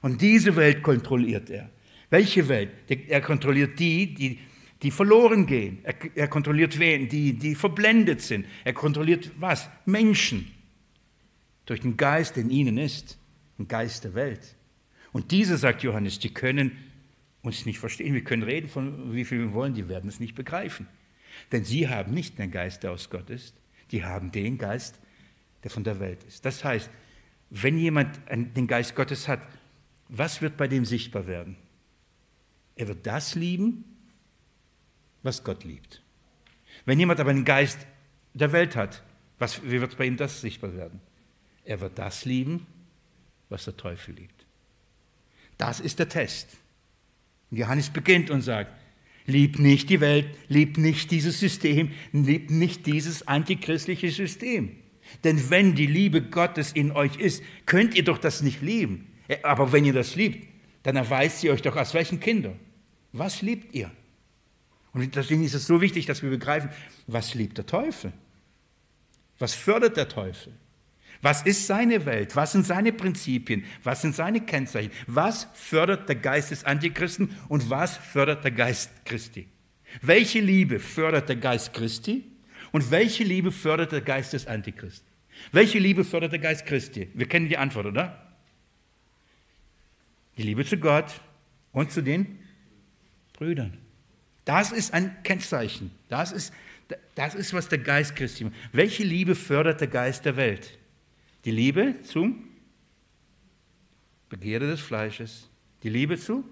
[0.00, 1.70] Und diese Welt kontrolliert er.
[2.12, 2.70] Welche Welt?
[3.08, 4.38] Er kontrolliert die, die,
[4.82, 5.78] die verloren gehen.
[5.82, 7.08] Er, er kontrolliert wen?
[7.08, 8.44] Die, die verblendet sind.
[8.64, 9.70] Er kontrolliert was?
[9.86, 10.52] Menschen.
[11.64, 13.16] Durch den Geist, der in ihnen ist.
[13.58, 14.56] Ein Geist der Welt.
[15.12, 16.76] Und diese, sagt Johannes, die können
[17.40, 18.12] uns nicht verstehen.
[18.12, 20.88] Wir können reden von wie viel wir wollen, die werden es nicht begreifen.
[21.50, 23.54] Denn sie haben nicht den Geist, der aus Gott ist,
[23.90, 25.00] die haben den Geist,
[25.64, 26.44] der von der Welt ist.
[26.44, 26.90] Das heißt,
[27.48, 29.40] wenn jemand den Geist Gottes hat,
[30.10, 31.56] was wird bei dem sichtbar werden?
[32.82, 33.84] Er wird das lieben,
[35.22, 36.02] was Gott liebt.
[36.84, 37.78] Wenn jemand aber den Geist
[38.34, 39.04] der Welt hat,
[39.38, 40.98] was, wie wird bei ihm das sichtbar werden?
[41.64, 42.66] Er wird das lieben,
[43.50, 44.46] was der Teufel liebt.
[45.58, 46.56] Das ist der Test.
[47.52, 48.72] Johannes beginnt und sagt,
[49.26, 54.74] liebt nicht die Welt, liebt nicht dieses System, liebt nicht dieses antichristliche System.
[55.22, 59.06] Denn wenn die Liebe Gottes in euch ist, könnt ihr doch das nicht lieben.
[59.44, 60.48] Aber wenn ihr das liebt,
[60.82, 62.56] dann erweist sie euch doch als welchen Kinder.
[63.12, 63.90] Was liebt ihr?
[64.92, 66.70] Und deswegen ist es so wichtig, dass wir begreifen,
[67.06, 68.12] was liebt der Teufel?
[69.38, 70.52] Was fördert der Teufel?
[71.22, 72.34] Was ist seine Welt?
[72.34, 73.64] Was sind seine Prinzipien?
[73.84, 74.90] Was sind seine Kennzeichen?
[75.06, 79.46] Was fördert der Geist des Antichristen und was fördert der Geist Christi?
[80.00, 82.24] Welche Liebe fördert der Geist Christi
[82.72, 85.06] und welche Liebe fördert der Geist des Antichristen?
[85.52, 87.08] Welche Liebe fördert der Geist Christi?
[87.14, 88.34] Wir kennen die Antwort, oder?
[90.36, 91.20] Die Liebe zu Gott
[91.72, 92.38] und zu den
[93.42, 93.76] Brüdern.
[94.44, 95.90] Das ist ein Kennzeichen.
[96.08, 96.52] Das ist,
[97.16, 98.54] das ist, was der Geist Christi macht.
[98.72, 100.78] Welche Liebe fördert der Geist der Welt?
[101.44, 102.44] Die Liebe zum
[104.28, 105.48] Begierde des Fleisches,
[105.82, 106.44] die Liebe zu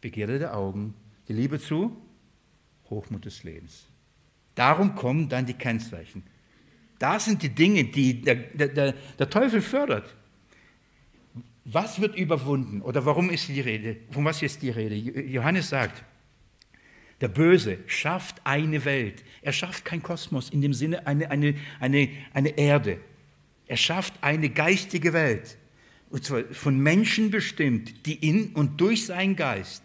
[0.00, 0.94] Begierde der Augen,
[1.28, 1.94] die Liebe zu
[2.88, 3.86] Hochmut des Lebens.
[4.54, 6.22] Darum kommen dann die Kennzeichen.
[6.98, 10.14] Das sind die Dinge, die der, der, der Teufel fördert.
[11.68, 13.96] Was wird überwunden oder warum ist die Rede?
[14.10, 14.94] Von was ist die Rede?
[14.94, 16.04] Johannes sagt,
[17.20, 19.24] der Böse schafft eine Welt.
[19.42, 22.98] Er schafft kein Kosmos in dem Sinne eine, eine, eine, eine Erde.
[23.66, 25.58] Er schafft eine geistige Welt,
[26.08, 29.82] und zwar von Menschen bestimmt, die in und durch seinen Geist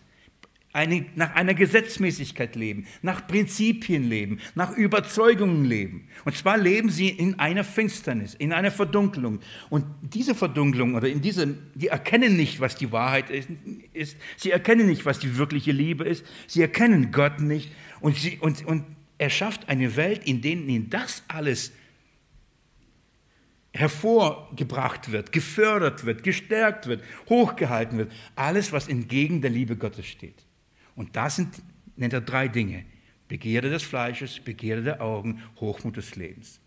[0.73, 6.07] eine, nach einer Gesetzmäßigkeit leben, nach Prinzipien leben, nach Überzeugungen leben.
[6.23, 9.39] Und zwar leben sie in einer Finsternis, in einer Verdunkelung.
[9.69, 13.49] Und diese Verdunkelung oder in diese, die erkennen nicht, was die Wahrheit ist,
[13.93, 14.17] ist.
[14.37, 16.25] Sie erkennen nicht, was die wirkliche Liebe ist.
[16.47, 17.71] Sie erkennen Gott nicht.
[17.99, 18.85] Und, sie, und, und
[19.17, 21.73] er schafft eine Welt, in der ihnen das alles
[23.73, 28.11] hervorgebracht wird, gefördert wird, gestärkt wird, hochgehalten wird.
[28.35, 30.45] Alles, was entgegen der Liebe Gottes steht.
[30.95, 31.61] Und das sind,
[31.95, 32.85] nennt er drei Dinge.
[33.27, 36.59] Begierde des Fleisches, Begierde der Augen, Hochmut des Lebens.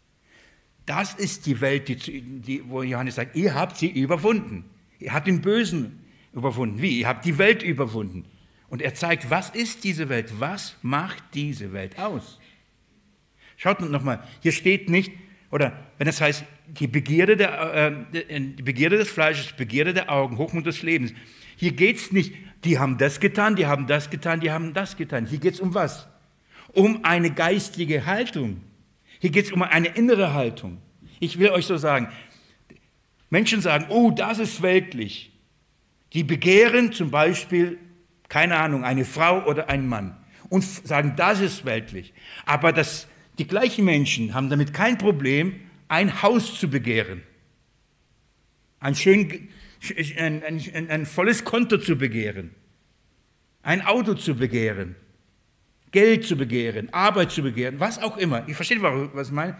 [0.86, 4.64] Das ist die Welt, die, die, wo Johannes sagt, ihr habt sie überwunden.
[4.98, 6.00] Ihr habt den Bösen
[6.32, 6.80] überwunden.
[6.80, 7.00] Wie?
[7.00, 8.24] Ihr habt die Welt überwunden.
[8.68, 10.40] Und er zeigt, was ist diese Welt?
[10.40, 12.40] Was macht diese Welt aus?
[13.56, 15.12] Schaut nochmal, hier steht nicht,
[15.50, 20.38] oder wenn es heißt, die Begierde, der, äh, die Begierde des Fleisches, Begierde der Augen,
[20.38, 21.12] Hochmut des Lebens.
[21.56, 22.34] Hier geht es nicht,
[22.64, 25.26] die haben das getan, die haben das getan, die haben das getan.
[25.26, 26.06] Hier geht es um was?
[26.72, 28.62] Um eine geistige Haltung.
[29.20, 30.78] Hier geht es um eine innere Haltung.
[31.20, 32.08] Ich will euch so sagen,
[33.30, 35.32] Menschen sagen, oh, das ist weltlich.
[36.12, 37.78] Die begehren zum Beispiel,
[38.28, 40.16] keine Ahnung, eine Frau oder einen Mann
[40.48, 42.12] und sagen, das ist weltlich.
[42.46, 43.06] Aber das,
[43.38, 47.22] die gleichen Menschen haben damit kein Problem, ein Haus zu begehren.
[48.80, 49.48] Ein schön
[50.18, 52.50] ein, ein, ein volles Konto zu begehren,
[53.62, 54.96] ein Auto zu begehren,
[55.90, 58.46] Geld zu begehren, Arbeit zu begehren, was auch immer.
[58.48, 59.56] Ihr versteht, was ich meine?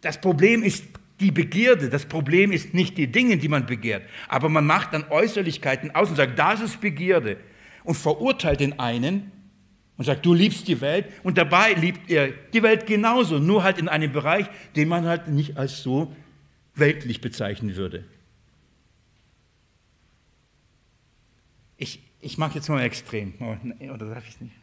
[0.00, 0.84] Das Problem ist
[1.20, 1.88] die Begierde.
[1.88, 4.02] Das Problem ist nicht die Dinge, die man begehrt.
[4.28, 7.38] Aber man macht dann Äußerlichkeiten aus und sagt, das ist Begierde.
[7.84, 9.32] Und verurteilt den einen
[9.96, 13.78] und sagt, du liebst die Welt und dabei liebt er die Welt genauso, nur halt
[13.78, 16.14] in einem Bereich, den man halt nicht als so
[16.74, 18.04] weltlich bezeichnen würde.
[22.24, 23.56] Ich, mache jetzt mal extrem, oh,
[23.92, 24.54] oder darf ich nicht?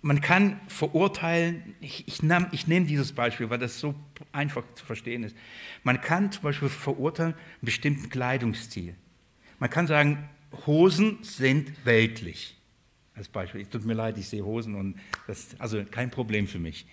[0.00, 3.94] Man kann verurteilen, ich, ich, nahm, ich nehme dieses Beispiel, weil das so
[4.32, 5.36] einfach zu verstehen ist.
[5.82, 8.94] Man kann zum Beispiel verurteilen einen bestimmten Kleidungsstil.
[9.58, 10.26] Man kann sagen,
[10.66, 12.56] Hosen sind weltlich.
[13.14, 13.60] Als Beispiel.
[13.60, 16.86] Es tut mir leid, ich sehe Hosen und das also kein Problem für mich.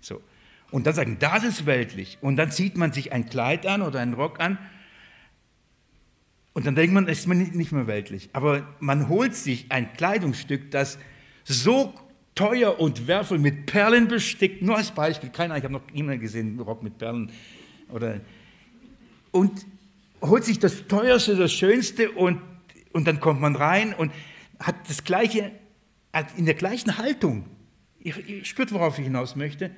[0.00, 0.22] So.
[0.70, 2.16] Und dann sagen, das ist weltlich.
[2.22, 4.56] Und dann zieht man sich ein Kleid an oder einen Rock an
[6.54, 8.30] und dann denkt man, ist man nicht mehr weltlich.
[8.32, 10.98] Aber man holt sich ein Kleidungsstück, das
[11.42, 11.92] so
[12.36, 16.58] teuer und wertvoll mit Perlen bestickt, nur als Beispiel, keiner, ich habe noch niemanden gesehen,
[16.60, 17.30] Rock mit Perlen.
[17.90, 18.20] Oder,
[19.32, 19.66] und
[20.22, 22.40] holt sich das teuerste, das schönste und,
[22.92, 24.12] und dann kommt man rein und
[24.60, 25.50] hat das gleiche,
[26.36, 27.46] in der gleichen Haltung.
[27.98, 29.72] Ihr, ihr spürt, worauf ich hinaus möchte.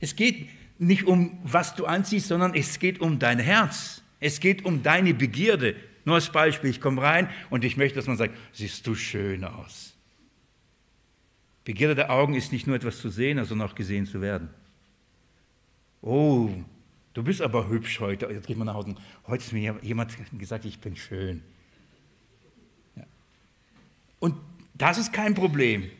[0.00, 0.48] Es geht
[0.78, 4.02] nicht um, was du anziehst, sondern es geht um dein Herz.
[4.20, 5.74] Es geht um deine Begierde.
[6.04, 9.44] Nur als Beispiel, ich komme rein und ich möchte, dass man sagt, siehst du schön
[9.44, 9.94] aus.
[11.64, 14.50] Begierde der Augen ist nicht nur etwas zu sehen, sondern auch gesehen zu werden.
[16.02, 16.50] Oh,
[17.14, 18.26] du bist aber hübsch heute.
[18.26, 18.94] Jetzt geht man nach Hause.
[19.26, 21.42] Heute ist mir jemand gesagt, ich bin schön.
[22.96, 23.04] Ja.
[24.18, 24.36] Und
[24.74, 25.90] das ist kein Problem.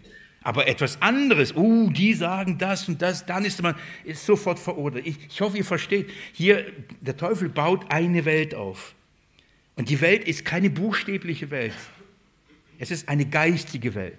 [0.42, 3.74] Aber etwas anderes, oh, die sagen das und das, dann ist man
[4.04, 5.06] ist sofort verurteilt.
[5.06, 8.94] Ich, ich hoffe, ihr versteht, hier, der Teufel baut eine Welt auf.
[9.76, 11.74] Und die Welt ist keine buchstäbliche Welt.
[12.78, 14.18] Es ist eine geistige Welt.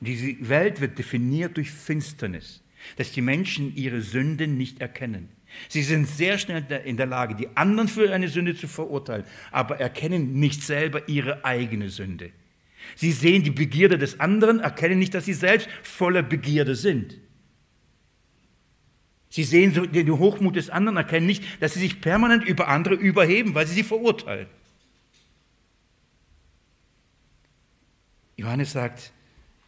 [0.00, 2.62] Und diese Welt wird definiert durch Finsternis,
[2.96, 5.28] dass die Menschen ihre Sünden nicht erkennen.
[5.68, 9.78] Sie sind sehr schnell in der Lage, die anderen für eine Sünde zu verurteilen, aber
[9.78, 12.30] erkennen nicht selber ihre eigene Sünde.
[12.96, 17.16] Sie sehen die Begierde des anderen, erkennen nicht, dass sie selbst voller Begierde sind.
[19.30, 23.54] Sie sehen den Hochmut des anderen, erkennen nicht, dass sie sich permanent über andere überheben,
[23.54, 24.46] weil sie sie verurteilen.
[28.36, 29.12] Johannes sagt,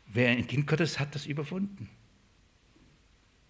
[0.06, 1.88] wer ein Kind Gottes hat das überwunden.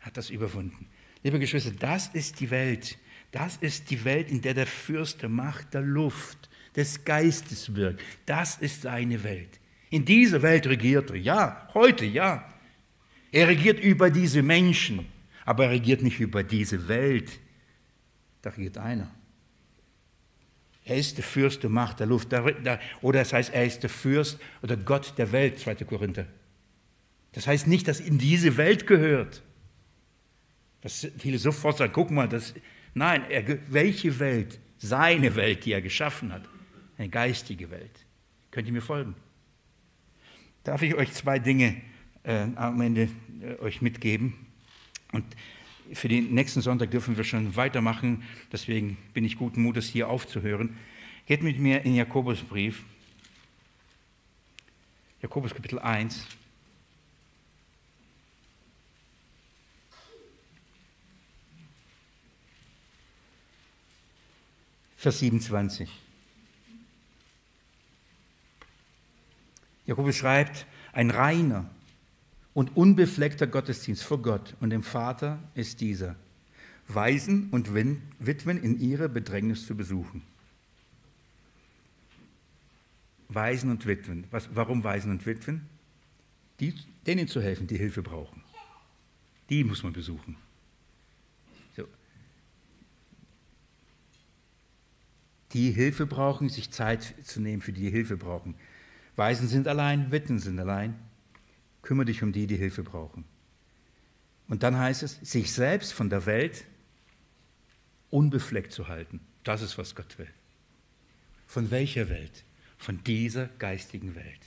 [0.01, 0.89] Hat das überwunden.
[1.23, 2.99] Liebe Geschwister, das ist die Welt.
[3.33, 8.03] Das ist die Welt, in der der Fürst der Macht der Luft, des Geistes wirkt.
[8.27, 9.59] Das ist seine Welt.
[9.91, 11.17] In dieser Welt regiert er.
[11.17, 12.49] Ja, heute ja.
[13.33, 15.07] Er regiert über diese Menschen,
[15.45, 17.41] aber er regiert nicht über diese Welt.
[18.43, 19.11] Da regiert einer.
[20.87, 22.33] Er ist der Fürst der Macht der Luft.
[23.03, 25.75] Oder das heißt, er ist der Fürst oder Gott der Welt, 2.
[25.85, 26.27] Korinther.
[27.33, 29.43] Das heißt nicht, dass in diese Welt gehört.
[30.83, 32.55] Dass viele sofort sagen, guck mal, das,
[32.95, 34.61] nein, er, welche Welt?
[34.79, 36.49] Seine Welt, die er geschaffen hat.
[36.99, 38.07] Eine geistige Welt.
[38.53, 39.17] Könnt ihr mir folgen?
[40.63, 41.81] Darf ich euch zwei Dinge
[42.23, 43.09] äh, am Ende
[43.43, 44.35] äh, euch mitgeben?
[45.11, 45.25] Und
[45.93, 48.23] für den nächsten Sonntag dürfen wir schon weitermachen,
[48.53, 50.77] deswegen bin ich guten Mutes, hier aufzuhören.
[51.27, 52.85] Geht mit mir in Jakobusbrief,
[55.23, 56.27] Jakobus Kapitel 1.
[64.97, 65.89] Vers 27.
[69.87, 71.71] Jakobus schreibt, ein reiner,
[72.57, 76.17] und unbefleckter Gottesdienst vor Gott und dem Vater ist dieser,
[76.89, 80.23] Waisen und Witwen in ihrer Bedrängnis zu besuchen.
[83.29, 84.25] Waisen und Witwen.
[84.31, 85.67] Was, warum Waisen und Witwen?
[86.59, 86.75] Die,
[87.07, 88.43] denen zu helfen, die Hilfe brauchen.
[89.51, 90.39] Die muss man besuchen.
[91.77, 91.87] So.
[95.53, 98.55] Die Hilfe brauchen, sich Zeit zu nehmen, für die, die Hilfe brauchen.
[99.15, 100.95] Waisen sind allein, Witwen sind allein
[101.87, 103.25] kümmere dich um die, die Hilfe brauchen.
[104.49, 106.65] Und dann heißt es, sich selbst von der Welt
[108.11, 109.21] unbefleckt zu halten.
[109.45, 110.29] Das ist, was Gott will.
[111.47, 112.45] Von welcher Welt?
[112.77, 114.41] Von dieser geistigen Welt.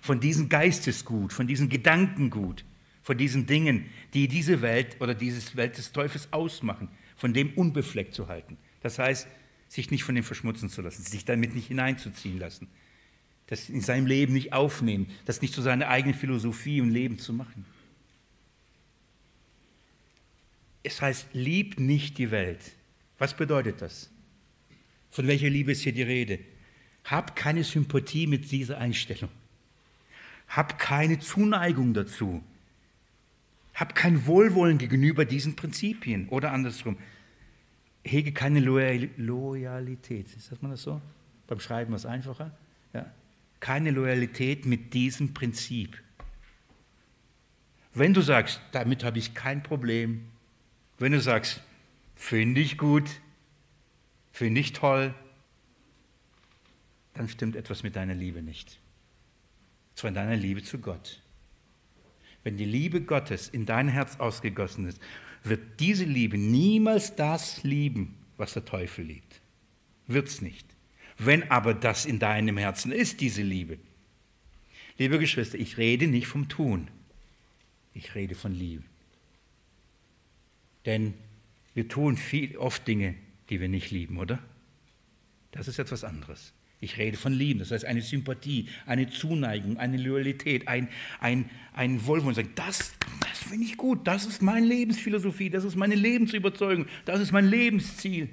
[0.00, 2.64] Von diesem Geistesgut, von diesem Gedankengut,
[3.02, 8.14] von diesen Dingen, die diese Welt oder diese Welt des Teufels ausmachen, von dem unbefleckt
[8.14, 8.56] zu halten.
[8.82, 9.26] Das heißt,
[9.68, 12.68] sich nicht von dem verschmutzen zu lassen, sich damit nicht hineinzuziehen lassen,
[13.48, 17.32] das in seinem Leben nicht aufnehmen, das nicht zu seiner eigenen Philosophie und Leben zu
[17.32, 17.64] machen.
[20.82, 22.60] Es heißt, lieb nicht die Welt.
[23.18, 24.10] Was bedeutet das?
[25.10, 26.38] Von welcher Liebe ist hier die Rede?
[27.04, 29.30] Hab keine Sympathie mit dieser Einstellung.
[30.48, 32.42] Hab keine Zuneigung dazu.
[33.74, 36.28] Hab kein Wohlwollen gegenüber diesen Prinzipien.
[36.28, 36.98] Oder andersrum.
[38.04, 40.28] Hege keine Loyalität.
[40.40, 41.00] Sagt man das so?
[41.46, 42.50] Beim Schreiben was einfacher?
[42.92, 43.10] Ja.
[43.60, 46.02] Keine Loyalität mit diesem Prinzip.
[47.94, 50.28] Wenn du sagst, damit habe ich kein Problem,
[50.98, 51.62] wenn du sagst,
[52.14, 53.08] finde ich gut,
[54.32, 55.14] finde ich toll,
[57.14, 58.78] dann stimmt etwas mit deiner Liebe nicht.
[59.94, 61.20] Zwar in deiner Liebe zu Gott.
[62.44, 65.00] Wenn die Liebe Gottes in dein Herz ausgegossen ist,
[65.42, 69.40] wird diese Liebe niemals das lieben, was der Teufel liebt.
[70.06, 70.77] Wird's nicht.
[71.18, 73.78] Wenn aber das in deinem Herzen ist, diese Liebe.
[74.98, 76.88] Liebe Geschwister, ich rede nicht vom Tun.
[77.92, 78.84] Ich rede von Liebe.
[80.86, 81.14] Denn
[81.74, 83.14] wir tun viel, oft Dinge,
[83.50, 84.38] die wir nicht lieben, oder?
[85.50, 86.52] Das ist etwas anderes.
[86.80, 90.88] Ich rede von Lieben, das heißt eine Sympathie, eine Zuneigung, eine Loyalität, ein,
[91.18, 92.36] ein, ein Wohlwollen.
[92.36, 97.20] Sagen, das, das finde ich gut, das ist meine Lebensphilosophie, das ist meine Lebensüberzeugung, das
[97.20, 98.28] ist mein Lebensziel.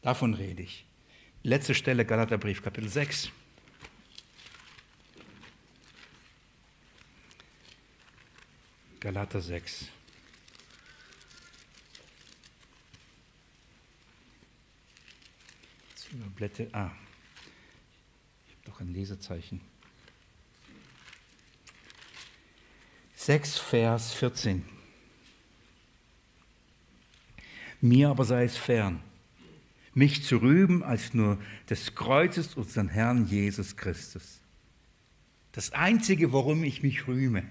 [0.00, 0.86] Davon rede ich.
[1.44, 3.32] Letzte Stelle, Galaterbrief, Kapitel 6.
[9.00, 9.88] Galater 6.
[15.90, 16.68] Jetzt überblätte.
[16.70, 16.92] Ah,
[18.46, 19.60] ich habe doch ein Lesezeichen.
[23.16, 24.64] 6, Vers 14.
[27.80, 29.02] Mir aber sei es fern
[29.94, 31.38] mich zu rühmen als nur
[31.68, 34.40] des Kreuzes unseren Herrn Jesus Christus.
[35.52, 37.44] Das Einzige, worum ich mich rühme,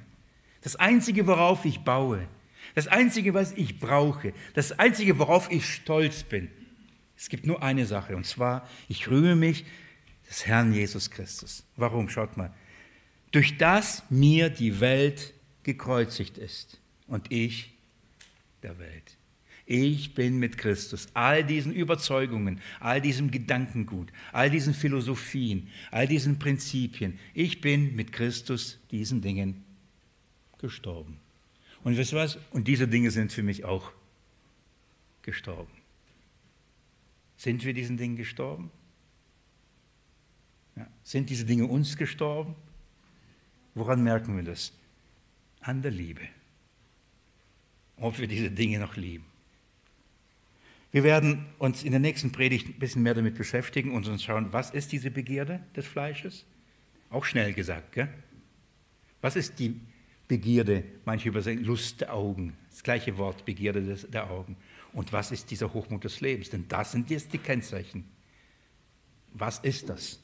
[0.61, 2.27] das Einzige, worauf ich baue,
[2.76, 6.49] das Einzige, was ich brauche, das Einzige, worauf ich stolz bin,
[7.15, 9.65] es gibt nur eine Sache, und zwar, ich rühme mich
[10.27, 11.63] des Herrn Jesus Christus.
[11.76, 12.09] Warum?
[12.09, 12.51] Schaut mal.
[13.31, 17.77] Durch das mir die Welt gekreuzigt ist und ich
[18.63, 19.18] der Welt.
[19.73, 21.07] Ich bin mit Christus.
[21.14, 27.18] All diesen Überzeugungen, all diesem Gedankengut, all diesen Philosophien, all diesen Prinzipien.
[27.34, 29.64] Ich bin mit Christus diesen Dingen
[30.57, 31.22] gestorben.
[31.85, 32.38] Und wisst ihr was?
[32.52, 33.93] Und diese Dinge sind für mich auch
[35.22, 35.72] gestorben.
[37.38, 38.72] Sind wir diesen Dingen gestorben?
[40.76, 40.85] Ja.
[41.02, 42.56] Sind diese Dinge uns gestorben?
[43.73, 44.73] Woran merken wir das?
[45.61, 46.27] An der Liebe.
[47.95, 49.31] Ob wir diese Dinge noch lieben.
[50.91, 54.51] Wir werden uns in der nächsten Predigt ein bisschen mehr damit beschäftigen und uns schauen,
[54.51, 56.45] was ist diese Begierde des Fleisches?
[57.09, 58.09] Auch schnell gesagt, gell?
[59.22, 59.80] Was ist die
[60.31, 64.55] Begierde, manche übersetzen Lust der Augen, das gleiche Wort, Begierde des, der Augen.
[64.93, 66.49] Und was ist dieser Hochmut des Lebens?
[66.49, 68.05] Denn das sind jetzt die Kennzeichen.
[69.34, 70.23] Was ist das,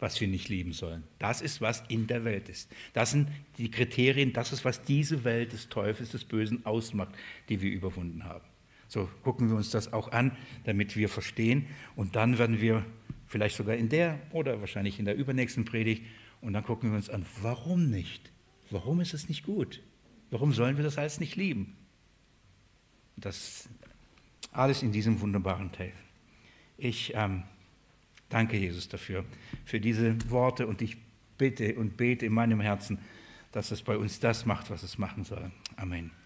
[0.00, 1.02] was wir nicht lieben sollen?
[1.18, 2.70] Das ist, was in der Welt ist.
[2.92, 7.14] Das sind die Kriterien, das ist, was diese Welt des Teufels, des Bösen ausmacht,
[7.48, 8.44] die wir überwunden haben.
[8.88, 11.66] So gucken wir uns das auch an, damit wir verstehen.
[11.94, 12.84] Und dann werden wir
[13.26, 16.02] vielleicht sogar in der oder wahrscheinlich in der übernächsten Predigt,
[16.40, 18.32] und dann gucken wir uns an, warum nicht?
[18.70, 19.82] Warum ist es nicht gut?
[20.30, 21.76] Warum sollen wir das alles nicht lieben?
[23.16, 23.68] Das
[24.52, 25.92] alles in diesem wunderbaren Teil.
[26.76, 27.42] Ich ähm,
[28.28, 29.24] danke Jesus dafür,
[29.64, 30.96] für diese Worte und ich
[31.36, 32.98] bitte und bete in meinem Herzen,
[33.52, 35.50] dass es bei uns das macht, was es machen soll.
[35.76, 36.17] Amen.